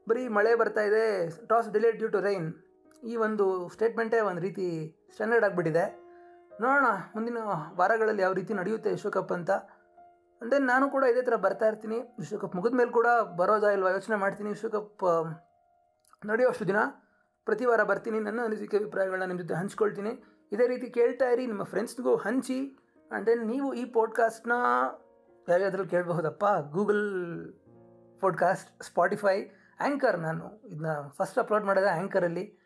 ಬರೀ 0.07 0.23
ಮಳೆ 0.37 0.53
ಬರ್ತಾ 0.61 0.83
ಇದೆ 0.91 1.05
toss 1.51 1.69
delayed 1.77 1.99
due 2.01 2.11
to 2.15 2.21
rain 2.29 2.49
ಈ 3.05 3.17
ಒಂದು 3.17 3.69
ಸ್ಟೇಟ್ಮೆಂಟೇ 3.69 4.21
ಒಂದು 4.21 4.41
ರೀತಿ 4.41 4.97
ಸ್ಟ್ಯಾಂಡರ್ಡ್ 5.11 5.45
ಆಗಿಬಿಟ್ಟಿದೆ. 5.45 6.09
ನೋಡೋಣ, 6.61 6.87
ಮುಂದಿನ 7.15 7.39
ವಾರಗಳಲ್ಲಿ 7.77 8.23
ಯಾವ 8.23 8.33
ರೀತಿ 8.33 8.55
ನಡೆಯುತ್ತೆ 8.55 8.91
ವಿಶ್ವಕಪ್ 8.91 9.33
ಅಂತ. 9.33 9.51
ದೆನ್ 10.51 10.67
ನಾನು 10.67 10.91
ಕೂಡ 10.91 11.05
ಇದೇ 11.05 11.23
ಥರ 11.23 11.37
ಬರ್ತಾ 11.37 11.67
ಇರ್ತೀನಿ. 11.67 11.99
ವಿಶ್ವಕಪ್ 11.99 12.57
ಮುಗಿದ 12.57 12.75
ಮೇಲೆ 12.75 12.91
ಕೂಡ 12.91 13.07
ಬರೋದಾ 13.37 13.71
ಇಲ್ವಾ 13.71 13.91
ಯೋಚನೆ 13.91 14.17
ಮಾಡ್ತೀನಿ. 14.17 14.49
ವಿಶ್ವಕಪ್ 14.49 15.05
ನಡೆಯೋಷ್ಟು 16.27 16.67
ದಿನ 16.67 16.77
ಪ್ರತಿ 17.45 17.65
ವಾರ 17.65 17.83
ಬರ್ತೀನಿ. 17.83 18.21
ನನ್ನ 18.21 18.41
ಅನಿಸಿಕೆ 18.45 18.77
ಅಭಿಪ್ರಾಯಗಳನ್ನ 18.77 19.25
ನಿಮ್ಮ 19.25 19.41
ಜೊತೆ 19.41 19.55
ಹಂಚ್ಕೊಳ್ತೀನಿ. 19.55 20.25
ಇದೇ 20.53 20.67
ರೀತಿ 20.67 20.91
ಕೇಳ್ತಾ 20.91 21.29
ಇರಿ, 21.29 21.47
ನಿಮ್ಮ 21.47 21.63
ಫ್ರೆಂಡ್ಸ್ಗೂ 21.63 22.17
ಹಂಚಿ. 22.17 22.79
ಆ್ಯಂಡ್ 23.11 23.27
ದೆನ್ 23.27 23.47
ನೀವು 23.47 23.75
ಈ 23.75 23.85
ಪಾಡ್ಕಾಸ್ಟ್ನ 23.85 24.53
ಯಾವ್ಯಾವ್ದ್ರಲ್ಲಿ 25.49 25.91
ಕೇಳಬಹುದಪ್ಪ? 25.91 26.45
ಗೂಗಲ್ 26.71 27.55
ಪಾಡ್ಕಾಸ್ಟ್ 28.21 28.83
ಸ್ಪಾಟಿಫೈ 28.83 29.45
ಆ್ಯಂಕರ್ 29.81 30.21
ನಾನು. 30.21 30.67
ಇದನ್ನ 30.67 30.87
ಫಸ್ಟ್ 31.09 31.39
ಅಪ್ಲೋಡ್ 31.39 31.65
ಮಾಡಿದೆ 31.65 31.89
ಆ್ಯಂಕರಲ್ಲಿ 31.91 32.58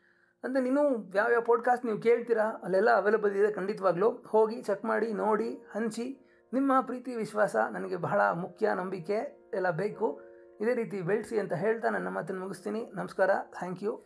ಅಂದರೆ 0.44 0.62
ನೀನು 0.62 1.12
ಯಾವ್ಯಾವ 1.14 1.40
ಪಾಡ್ಕಾಸ್ಟ್ 1.40 1.86
ನೀವು 1.86 1.98
ಕೇಳ್ತೀರಾ, 1.98 2.44
ಅಲ್ಲೆಲ್ಲ 2.62 2.90
ಅವೈಲೇಬಲ್ 2.90 3.36
ಇದೆ 3.36 3.52
ಖಂಡಿತವಾಗ್ಲೂ. 3.52 4.10
ಹೋಗಿ 4.10 4.62
ಚೆಕ್ 4.62 4.84
ಮಾಡಿ, 4.84 5.12
ನೋಡಿ, 5.12 5.54
ಹಂಚಿ. 5.70 6.18
ನಿಮ್ಮ 6.52 6.72
ಪ್ರೀತಿ, 6.80 7.14
ವಿಶ್ವಾಸ 7.14 7.56
ನನಗೆ 7.56 7.96
ಬಹಳ 7.96 8.20
ಮುಖ್ಯ, 8.20 8.74
ನಂಬಿಕೆ 8.74 9.50
ಎಲ್ಲ 9.54 9.70
ಬೇಕು. 9.70 10.20
ಇದೇ 10.60 10.74
ರೀತಿ 10.74 11.00
ಬೆಳೆಸಿ 11.02 11.38
ಅಂತ 11.38 11.52
ಹೇಳ್ತಾ 11.52 11.88
ನನ್ನ 11.88 12.08
ಮಾತನ್ನು 12.08 12.42
ಮುಗಿಸ್ತೀನಿ. 12.42 12.92
ನಮಸ್ಕಾರ. 12.94 13.30
ಥ್ಯಾಂಕ್ 13.58 13.82
ಯು 13.82 14.02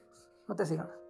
ಮತ್ತೆ 0.51 0.65
ಸಿಗೋಣ. 0.65 1.06